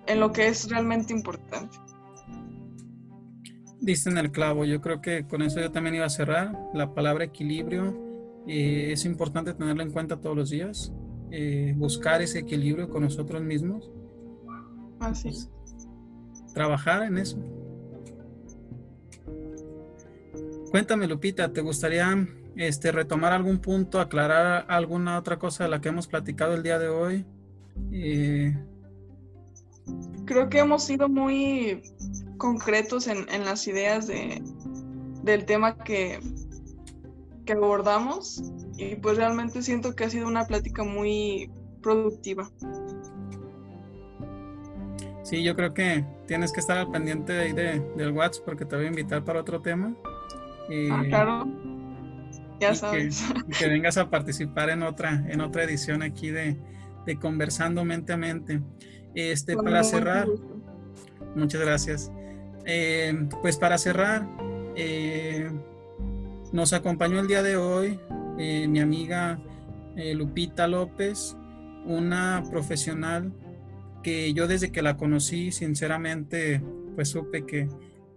en 0.07 0.21
lo 0.21 0.33
que 0.33 0.49
es 0.49 0.69
realmente 0.69 1.13
importante. 1.13 1.79
Diste 3.81 4.11
en 4.11 4.19
el 4.19 4.31
clavo, 4.31 4.65
yo 4.65 4.81
creo 4.81 5.01
que 5.01 5.27
con 5.27 5.43
eso 5.43 5.61
yo 5.61 5.71
también 5.71 5.95
iba 5.95 6.05
a 6.05 6.11
cerrar. 6.11 6.53
La 6.75 6.93
palabra 6.93 7.25
equilibrio 7.25 7.97
eh, 8.47 8.93
es 8.93 9.05
importante 9.05 9.55
tenerla 9.55 9.83
en 9.83 9.91
cuenta 9.91 10.21
todos 10.21 10.37
los 10.37 10.51
días, 10.51 10.93
eh, 11.31 11.75
buscar 11.77 12.21
ese 12.21 12.41
equilibrio 12.41 12.89
con 12.89 13.03
nosotros 13.03 13.43
mismos. 13.43 13.91
Así. 14.99 15.29
es. 15.29 15.51
trabajar 16.53 17.05
en 17.05 17.17
eso. 17.17 17.39
Cuéntame, 20.71 21.07
Lupita, 21.07 21.53
¿te 21.53 21.63
gustaría 21.63 22.15
este, 22.61 22.93
retomar 22.93 23.33
algún 23.33 23.59
punto, 23.59 24.01
aclarar 24.01 24.67
alguna 24.69 25.19
otra 25.19 25.39
cosa 25.39 25.65
de 25.65 25.71
la 25.71 25.81
que 25.81 25.89
hemos 25.89 26.07
platicado 26.07 26.53
el 26.53 26.63
día 26.63 26.79
de 26.79 26.89
hoy. 26.89 27.25
Eh, 27.91 28.55
Creo 30.27 30.51
que 30.51 30.59
hemos 30.59 30.85
sido 30.85 31.09
muy 31.09 31.83
concretos 32.37 33.09
en, 33.09 33.27
las 33.47 33.67
ideas 33.67 34.07
de, 34.07 34.43
del 35.23 35.47
tema 35.47 35.79
que, 35.79 36.21
que 37.47 37.55
abordamos 37.55 38.43
y 38.77 38.95
pues 38.97 39.17
realmente 39.17 39.63
siento 39.63 39.97
que 39.97 40.05
ha 40.05 40.11
sido 40.11 40.29
una 40.29 40.45
plática 40.45 40.85
muy 40.85 41.51
productiva. 41.83 42.51
Sí, 45.23 45.43
yo 45.43 45.57
creo 45.57 45.73
que 45.73 46.05
tienes 46.27 46.53
que 46.53 46.61
estar 46.61 46.77
al 46.77 46.91
pendiente 46.91 47.33
de, 47.33 47.81
del 47.97 48.13
WhatsApp 48.13 48.45
porque 48.45 48.67
te 48.67 48.77
voy 48.77 48.85
a 48.85 48.89
invitar 48.89 49.25
para 49.25 49.41
otro 49.41 49.63
tema. 49.63 49.95
ah, 50.91 51.03
claro 51.09 51.60
ya 52.61 52.75
sabes. 52.75 53.25
Que, 53.59 53.69
vengas 53.69 53.97
a 53.97 54.11
participar 54.11 54.71
en 54.71 54.83
otra, 54.83 55.25
en 55.29 55.41
otra 55.41 55.65
edición 55.65 56.03
aquí 56.03 56.31
de, 56.31 56.57
Conversando 57.21 57.85
Mente 57.85 58.13
a 58.13 58.17
Mente. 58.17 58.61
Este, 59.17 59.57
para 59.57 59.83
cerrar, 59.83 60.29
muchas 61.35 61.61
gracias. 61.61 62.13
Eh, 62.67 63.27
pues 63.43 63.57
para 63.57 63.79
cerrar, 63.79 64.29
eh, 64.77 65.51
nos 66.53 66.73
acompañó 66.73 67.19
el 67.19 67.27
día 67.27 67.43
de 67.43 67.57
hoy 67.57 67.99
eh, 68.39 68.69
mi 68.69 68.79
amiga 68.79 69.41
Lupita 70.15 70.69
López, 70.69 71.37
una 71.85 72.45
profesional 72.49 73.33
que 74.03 74.33
yo 74.33 74.47
desde 74.47 74.71
que 74.71 74.83
la 74.83 74.97
conocí, 74.97 75.53
sinceramente, 75.53 76.63
pues 76.95 77.09
supe 77.09 77.45
que, 77.45 77.69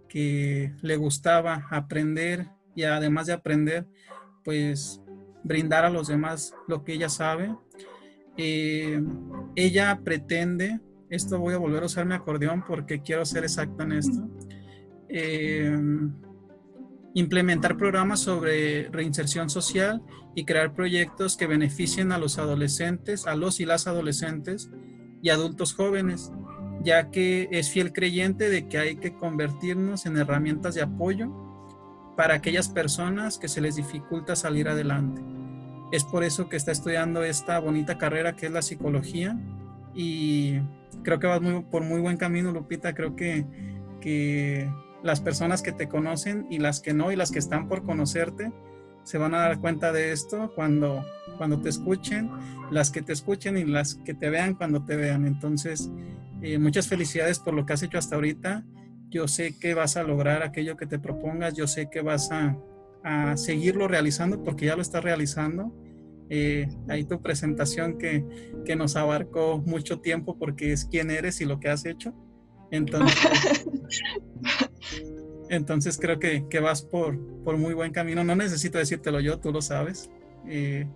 que 0.08 0.72
le 0.82 0.96
gustaba 0.96 1.66
aprender 1.70 2.46
y 2.74 2.84
además 2.84 3.26
de 3.26 3.32
aprender, 3.34 3.86
pues 4.44 5.00
brindar 5.42 5.84
a 5.84 5.90
los 5.90 6.08
demás 6.08 6.54
lo 6.68 6.84
que 6.84 6.94
ella 6.94 7.08
sabe. 7.08 7.54
Eh, 8.36 9.00
ella 9.54 10.00
pretende, 10.02 10.80
esto 11.10 11.38
voy 11.38 11.54
a 11.54 11.58
volver 11.58 11.82
a 11.82 11.86
usar 11.86 12.06
mi 12.06 12.14
acordeón 12.14 12.64
porque 12.66 13.00
quiero 13.00 13.24
ser 13.24 13.44
exacta 13.44 13.84
en 13.84 13.92
esto. 13.92 14.28
Eh, 15.08 15.78
implementar 17.14 17.76
programas 17.76 18.20
sobre 18.20 18.88
reinserción 18.88 19.48
social 19.48 20.02
y 20.34 20.44
crear 20.44 20.74
proyectos 20.74 21.36
que 21.36 21.46
beneficien 21.46 22.10
a 22.10 22.18
los 22.18 22.38
adolescentes, 22.38 23.26
a 23.26 23.36
los 23.36 23.60
y 23.60 23.66
las 23.66 23.86
adolescentes 23.86 24.70
y 25.22 25.30
adultos 25.30 25.74
jóvenes, 25.74 26.32
ya 26.82 27.10
que 27.10 27.48
es 27.52 27.70
fiel 27.70 27.92
creyente 27.92 28.50
de 28.50 28.66
que 28.66 28.78
hay 28.78 28.96
que 28.96 29.14
convertirnos 29.14 30.06
en 30.06 30.16
herramientas 30.16 30.74
de 30.74 30.82
apoyo 30.82 31.32
para 32.16 32.34
aquellas 32.34 32.68
personas 32.68 33.38
que 33.38 33.48
se 33.48 33.60
les 33.60 33.76
dificulta 33.76 34.36
salir 34.36 34.68
adelante. 34.68 35.22
Es 35.92 36.04
por 36.04 36.24
eso 36.24 36.48
que 36.48 36.56
está 36.56 36.72
estudiando 36.72 37.22
esta 37.24 37.58
bonita 37.58 37.98
carrera 37.98 38.36
que 38.36 38.46
es 38.46 38.52
la 38.52 38.62
psicología 38.62 39.38
y 39.94 40.58
creo 41.02 41.18
que 41.18 41.26
vas 41.26 41.40
muy, 41.40 41.62
por 41.62 41.82
muy 41.82 42.00
buen 42.00 42.16
camino, 42.16 42.52
Lupita. 42.52 42.94
Creo 42.94 43.14
que, 43.14 43.46
que 44.00 44.70
las 45.02 45.20
personas 45.20 45.62
que 45.62 45.72
te 45.72 45.88
conocen 45.88 46.46
y 46.50 46.58
las 46.58 46.80
que 46.80 46.94
no 46.94 47.12
y 47.12 47.16
las 47.16 47.30
que 47.30 47.38
están 47.38 47.68
por 47.68 47.84
conocerte 47.84 48.52
se 49.04 49.18
van 49.18 49.34
a 49.34 49.38
dar 49.38 49.60
cuenta 49.60 49.92
de 49.92 50.12
esto 50.12 50.52
cuando, 50.54 51.04
cuando 51.36 51.60
te 51.60 51.68
escuchen, 51.68 52.30
las 52.70 52.90
que 52.90 53.02
te 53.02 53.12
escuchen 53.12 53.58
y 53.58 53.64
las 53.64 53.96
que 53.96 54.14
te 54.14 54.30
vean 54.30 54.54
cuando 54.54 54.82
te 54.82 54.96
vean. 54.96 55.26
Entonces, 55.26 55.90
eh, 56.40 56.58
muchas 56.58 56.88
felicidades 56.88 57.38
por 57.38 57.54
lo 57.54 57.66
que 57.66 57.74
has 57.74 57.82
hecho 57.82 57.98
hasta 57.98 58.16
ahorita. 58.16 58.64
Yo 59.14 59.28
sé 59.28 59.56
que 59.56 59.74
vas 59.74 59.96
a 59.96 60.02
lograr 60.02 60.42
aquello 60.42 60.76
que 60.76 60.86
te 60.86 60.98
propongas, 60.98 61.54
yo 61.54 61.68
sé 61.68 61.88
que 61.88 62.00
vas 62.00 62.32
a, 62.32 62.58
a 63.04 63.36
seguirlo 63.36 63.86
realizando 63.86 64.42
porque 64.42 64.66
ya 64.66 64.74
lo 64.74 64.82
estás 64.82 65.04
realizando. 65.04 65.72
Eh, 66.30 66.68
ahí 66.88 67.04
tu 67.04 67.22
presentación 67.22 67.96
que, 67.96 68.24
que, 68.64 68.74
nos 68.74 68.96
abarcó 68.96 69.62
mucho 69.64 70.00
tiempo 70.00 70.36
porque 70.36 70.72
es 70.72 70.84
quién 70.86 71.12
eres 71.12 71.40
y 71.40 71.44
lo 71.44 71.60
que 71.60 71.68
has 71.68 71.84
hecho. 71.84 72.12
Entonces, 72.72 73.64
entonces 75.48 75.96
creo 75.96 76.18
que, 76.18 76.48
que, 76.50 76.58
vas 76.58 76.82
por, 76.82 77.16
por 77.44 77.56
muy 77.56 77.72
buen 77.72 77.92
camino. 77.92 78.24
No 78.24 78.34
necesito 78.34 78.78
decírtelo 78.78 79.20
yo, 79.20 79.38
tú 79.38 79.52
lo 79.52 79.62
sabes. 79.62 80.10
Eh, 80.48 80.88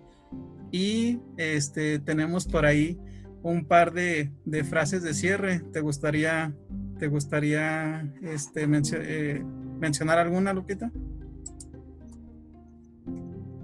y 0.71 1.19
este, 1.37 1.99
tenemos 1.99 2.47
por 2.47 2.65
ahí 2.65 2.97
un 3.43 3.63
par 3.63 3.93
de, 3.93 4.29
de, 4.43 4.65
frases 4.65 5.03
de 5.03 5.13
cierre. 5.13 5.61
¿Te 5.71 5.79
gustaría, 5.79 6.53
te 6.99 7.07
gustaría 7.07 8.07
este, 8.21 8.67
eh, 8.93 9.43
mencionar 9.79 10.19
alguna, 10.19 10.53
Lupita? 10.53 10.91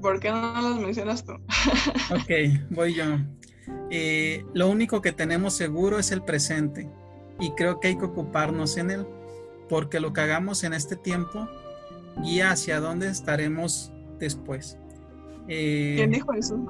¿Por 0.02 0.20
qué 0.20 0.32
no 0.32 0.54
las 0.54 0.80
mencionas 0.80 1.26
tú? 1.26 1.34
ok, 2.12 2.72
voy 2.72 2.96
yo. 2.96 3.06
Eh, 3.92 4.46
lo 4.54 4.70
único 4.70 5.02
que 5.02 5.12
tenemos 5.12 5.54
seguro 5.56 6.00
es 6.00 6.12
el 6.12 6.24
presente 6.24 6.90
y 7.40 7.52
creo 7.52 7.80
que 7.80 7.90
hay 7.90 7.98
que 7.98 8.06
ocuparnos 8.06 8.78
en 8.78 8.92
él, 8.92 9.06
porque 9.68 10.00
lo 10.00 10.14
que 10.14 10.22
hagamos 10.22 10.64
en 10.64 10.74
este 10.74 10.96
tiempo 10.96 11.48
guía 12.24 12.52
hacia 12.52 12.80
dónde 12.80 13.10
estaremos 13.10 13.92
después. 14.20 14.78
Eh, 15.48 15.96
¿Quién 15.98 16.12
dijo 16.12 16.34
eso? 16.34 16.66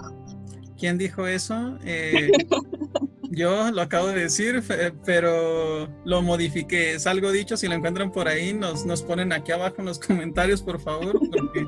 ¿Quién 0.78 0.98
dijo 0.98 1.28
eso? 1.28 1.78
Eh, 1.84 2.32
yo 3.30 3.72
lo 3.72 3.82
acabo 3.82 4.08
de 4.08 4.22
decir, 4.22 4.64
pero 5.06 5.88
lo 6.06 6.22
modifiqué. 6.22 6.94
Es 6.96 7.08
algo 7.08 7.32
dicho, 7.32 7.58
si 7.58 7.68
lo 7.68 7.76
encuentran 7.76 8.12
por 8.12 8.28
ahí, 8.28 8.54
nos, 8.54 8.86
nos 8.86 9.02
ponen 9.02 9.34
aquí 9.34 9.52
abajo 9.52 9.76
en 9.80 9.86
los 9.86 10.00
comentarios, 10.08 10.62
por 10.62 10.80
favor, 10.80 11.20
porque 11.32 11.68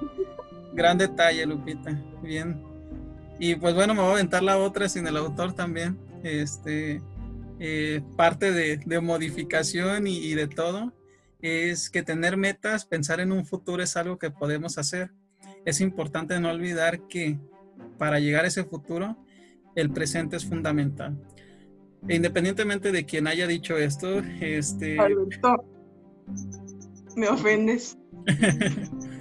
gran 0.74 0.98
detalle, 0.98 1.46
Lupita. 1.46 1.91
Bien. 2.22 2.62
Y 3.39 3.56
pues 3.56 3.76
bueno, 3.76 3.93
me 3.93 4.02
voy 4.02 4.10
a 4.10 4.13
aventar 4.13 4.43
la 4.43 4.58
otra 4.58 4.89
sin 4.89 5.08
el 5.08 5.17
autor 5.17 5.54
también. 5.54 5.98
Este, 6.24 7.02
eh, 7.60 8.02
parte 8.15 8.52
de, 8.52 9.02
modificación 9.02 10.08
y, 10.08 10.34
de 10.36 10.48
todo 10.48 10.93
es 11.41 11.89
que 11.89 12.04
tener 12.04 12.38
metas, 12.38 12.86
pensar 12.86 13.20
en 13.20 13.32
un 13.32 13.46
futuro 13.46 13.82
es 13.84 13.98
algo 13.98 14.17
que 14.17 14.32
podemos 14.32 14.78
hacer. 14.78 15.12
Es 15.65 15.82
importante 15.82 16.39
no 16.39 16.50
olvidar 16.50 17.08
que 17.08 17.39
para 17.98 18.20
llegar 18.20 18.46
a 18.46 18.48
ese 18.48 18.63
futuro, 18.63 19.17
el 19.76 19.91
presente 19.91 20.38
es 20.38 20.46
fundamental. 20.46 21.17
E 22.08 22.15
independientemente 22.15 22.91
de 22.91 23.06
quien 23.06 23.28
haya 23.28 23.48
dicho 23.48 23.78
esto, 23.78 24.20
este... 24.39 25.00
Alberto, 25.00 25.65
me 27.15 27.28
ofendes. 27.28 27.98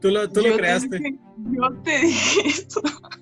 Tú 0.00 0.10
lo, 0.10 0.30
tú 0.30 0.42
lo 0.42 0.56
creaste. 0.56 1.18
yo 1.50 1.72
te 1.82 1.98
dije 1.98 2.40
eso. 2.46 2.80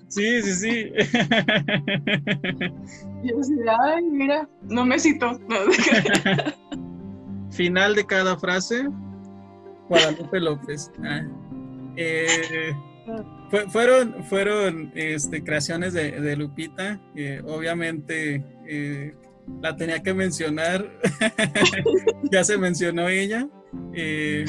Sí, 0.09 0.43
sí, 0.43 0.53
sí. 0.53 0.91
Yo 3.23 3.43
sí, 3.43 3.55
ay, 3.83 4.03
mira, 4.03 4.47
no 4.63 4.85
me 4.85 4.99
citó. 4.99 5.39
Final 7.51 7.95
de 7.95 8.05
cada 8.05 8.37
frase, 8.37 8.87
Guadalupe 9.89 10.39
López. 10.39 10.91
Ah, 11.03 11.25
eh, 11.95 12.75
fueron 13.69 14.23
fueron 14.25 14.91
este, 14.95 15.43
creaciones 15.43 15.93
de, 15.93 16.35
Lupita. 16.35 16.99
obviamente 17.45 18.43
eh, 18.67 19.15
la 19.61 19.75
tenía 19.75 20.01
que 20.01 20.13
mencionar. 20.13 20.89
ya 22.31 22.43
se 22.43 22.57
mencionó 22.57 23.07
ella. 23.09 23.47
Eh, 23.93 24.45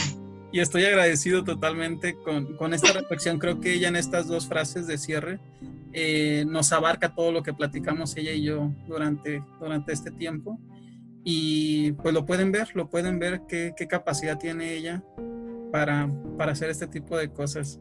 y 0.50 0.60
estoy 0.60 0.84
agradecido 0.84 1.44
totalmente 1.44 2.14
con, 2.14 2.56
con, 2.56 2.72
esta 2.72 2.92
reflexión. 2.92 3.38
Creo 3.38 3.60
que 3.60 3.74
ella 3.74 3.88
en 3.88 3.96
estas 3.96 4.26
dos 4.28 4.48
frases 4.48 4.86
de 4.86 4.96
cierre 4.96 5.38
eh, 5.92 6.44
nos 6.46 6.72
abarca 6.72 7.14
todo 7.14 7.32
lo 7.32 7.42
que 7.42 7.52
platicamos 7.52 8.16
ella 8.16 8.32
y 8.32 8.42
yo 8.42 8.72
durante, 8.86 9.42
durante 9.60 9.92
este 9.92 10.10
tiempo. 10.10 10.58
Y 11.24 11.92
pues 11.92 12.14
lo 12.14 12.24
pueden 12.24 12.52
ver, 12.52 12.68
lo 12.74 12.88
pueden 12.88 13.18
ver 13.18 13.42
qué, 13.48 13.74
qué 13.76 13.86
capacidad 13.86 14.38
tiene 14.38 14.74
ella 14.74 15.02
para, 15.72 16.08
para, 16.36 16.52
hacer 16.52 16.70
este 16.70 16.86
tipo 16.86 17.16
de 17.16 17.30
cosas. 17.30 17.80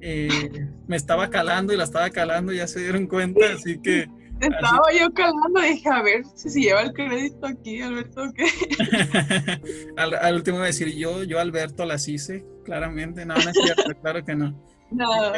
Eh, 0.00 0.68
me 0.86 0.96
estaba 0.96 1.28
calando 1.28 1.72
y 1.72 1.76
la 1.76 1.84
estaba 1.84 2.10
calando, 2.10 2.52
ya 2.52 2.66
se 2.66 2.80
dieron 2.80 3.06
cuenta, 3.06 3.40
así 3.52 3.78
que 3.80 4.08
estaba 4.40 4.92
yo 4.98 5.12
calando, 5.12 5.60
dije, 5.60 5.88
a 5.88 6.02
ver 6.02 6.24
si 6.36 6.50
se 6.50 6.60
lleva 6.60 6.82
el 6.82 6.92
crédito 6.92 7.46
aquí, 7.46 7.80
Alberto, 7.82 8.32
¿qué? 8.34 8.46
al, 9.96 10.14
al, 10.14 10.34
último 10.36 10.60
decir, 10.60 10.94
yo, 10.94 11.24
yo 11.24 11.40
Alberto 11.40 11.84
las 11.84 12.06
hice, 12.08 12.44
claramente, 12.64 13.26
no, 13.26 13.34
no 13.34 13.40
es 13.40 13.56
cierto, 13.64 13.94
claro 14.00 14.24
que 14.24 14.36
no. 14.36 14.64
No, 14.90 15.34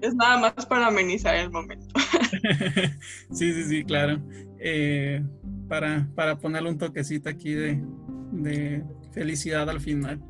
es 0.00 0.14
nada 0.14 0.38
más 0.38 0.66
para 0.66 0.86
amenizar 0.86 1.34
el 1.34 1.50
momento. 1.50 1.88
sí, 3.32 3.52
sí, 3.52 3.64
sí, 3.64 3.84
claro. 3.84 4.20
Eh, 4.60 5.20
para, 5.68 6.08
para 6.14 6.38
ponerle 6.38 6.68
un 6.68 6.78
toquecito 6.78 7.28
aquí 7.28 7.52
de, 7.52 7.82
de 8.30 8.84
felicidad 9.12 9.68
al 9.68 9.80
final. 9.80 10.22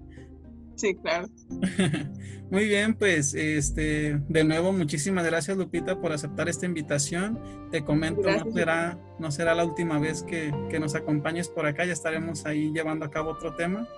Sí, 0.76 0.94
claro. 0.96 1.28
Muy 2.50 2.66
bien, 2.66 2.94
pues 2.94 3.32
este, 3.34 4.20
de 4.28 4.44
nuevo, 4.44 4.72
muchísimas 4.72 5.24
gracias 5.24 5.56
Lupita 5.56 5.98
por 6.00 6.12
aceptar 6.12 6.48
esta 6.48 6.66
invitación. 6.66 7.38
Te 7.70 7.82
comento, 7.82 8.30
no 8.30 8.52
será, 8.52 8.98
no 9.18 9.30
será 9.30 9.54
la 9.54 9.64
última 9.64 9.98
vez 9.98 10.22
que, 10.22 10.52
que, 10.68 10.78
nos 10.78 10.94
acompañes 10.94 11.48
por 11.48 11.64
acá, 11.64 11.86
ya 11.86 11.94
estaremos 11.94 12.44
ahí 12.44 12.70
llevando 12.74 13.06
a 13.06 13.10
cabo 13.10 13.30
otro 13.30 13.54
tema. 13.54 13.88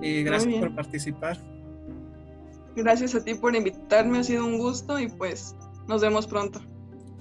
Y 0.00 0.24
gracias 0.24 0.54
por 0.54 0.74
participar. 0.74 1.38
Gracias 2.74 3.14
a 3.14 3.22
ti 3.22 3.34
por 3.34 3.54
invitarme, 3.54 4.18
ha 4.18 4.24
sido 4.24 4.46
un 4.46 4.58
gusto 4.58 4.98
y 4.98 5.08
pues 5.08 5.54
nos 5.86 6.00
vemos 6.00 6.26
pronto. 6.26 6.60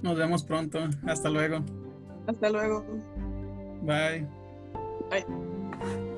Nos 0.02 0.18
vemos 0.18 0.44
pronto, 0.44 0.80
hasta 1.06 1.30
luego. 1.30 1.64
Hasta 2.28 2.50
luego. 2.50 2.84
Bye. 3.84 4.28
Bye. 5.12 6.11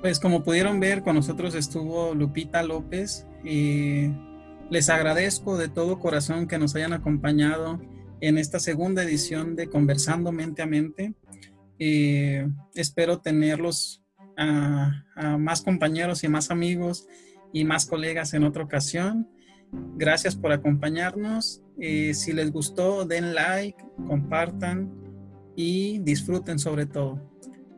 Pues 0.00 0.18
como 0.18 0.42
pudieron 0.42 0.80
ver, 0.80 1.02
con 1.02 1.14
nosotros 1.14 1.54
estuvo 1.54 2.14
Lupita 2.14 2.62
López 2.62 3.26
y 3.44 4.10
les 4.70 4.88
agradezco 4.88 5.58
de 5.58 5.68
todo 5.68 5.98
corazón 5.98 6.46
que 6.46 6.58
nos 6.58 6.74
hayan 6.74 6.94
acompañado 6.94 7.78
en 8.22 8.38
esta 8.38 8.60
segunda 8.60 9.02
edición 9.02 9.56
de 9.56 9.68
Conversando 9.68 10.32
Mente 10.32 10.62
a 10.62 10.66
Mente. 10.66 11.14
espero 12.74 13.20
tenerlos 13.20 14.02
a, 14.38 15.04
más 15.38 15.60
compañeros 15.60 16.24
y 16.24 16.28
más 16.28 16.50
amigos 16.50 17.06
y 17.52 17.64
más 17.64 17.84
colegas 17.84 18.32
en 18.32 18.44
otra 18.44 18.64
ocasión. 18.64 19.28
Gracias 19.96 20.34
por 20.34 20.52
acompañarnos. 20.52 21.62
si 21.78 22.32
les 22.32 22.50
gustó, 22.50 23.04
den 23.04 23.34
like, 23.34 23.84
compartan 24.06 24.90
y 25.56 25.98
disfruten 25.98 26.58
sobre 26.58 26.86
todo. 26.86 27.29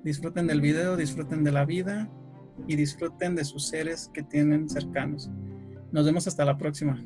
Disfruten 0.05 0.47
del 0.47 0.61
video, 0.61 0.97
disfruten 0.97 1.45
de 1.45 1.53
la 1.53 1.65
vida 1.65 2.11
y 2.67 2.77
disfruten 2.77 3.37
de 3.37 3.45
sus 3.45 3.69
seres 3.69 4.11
que 4.13 4.23
tienen 4.23 4.69
cercanos. 4.69 5.31
Nos 5.93 6.07
vemos 6.07 6.27
hasta 6.27 6.45
la 6.45 6.59
próxima. 6.59 7.03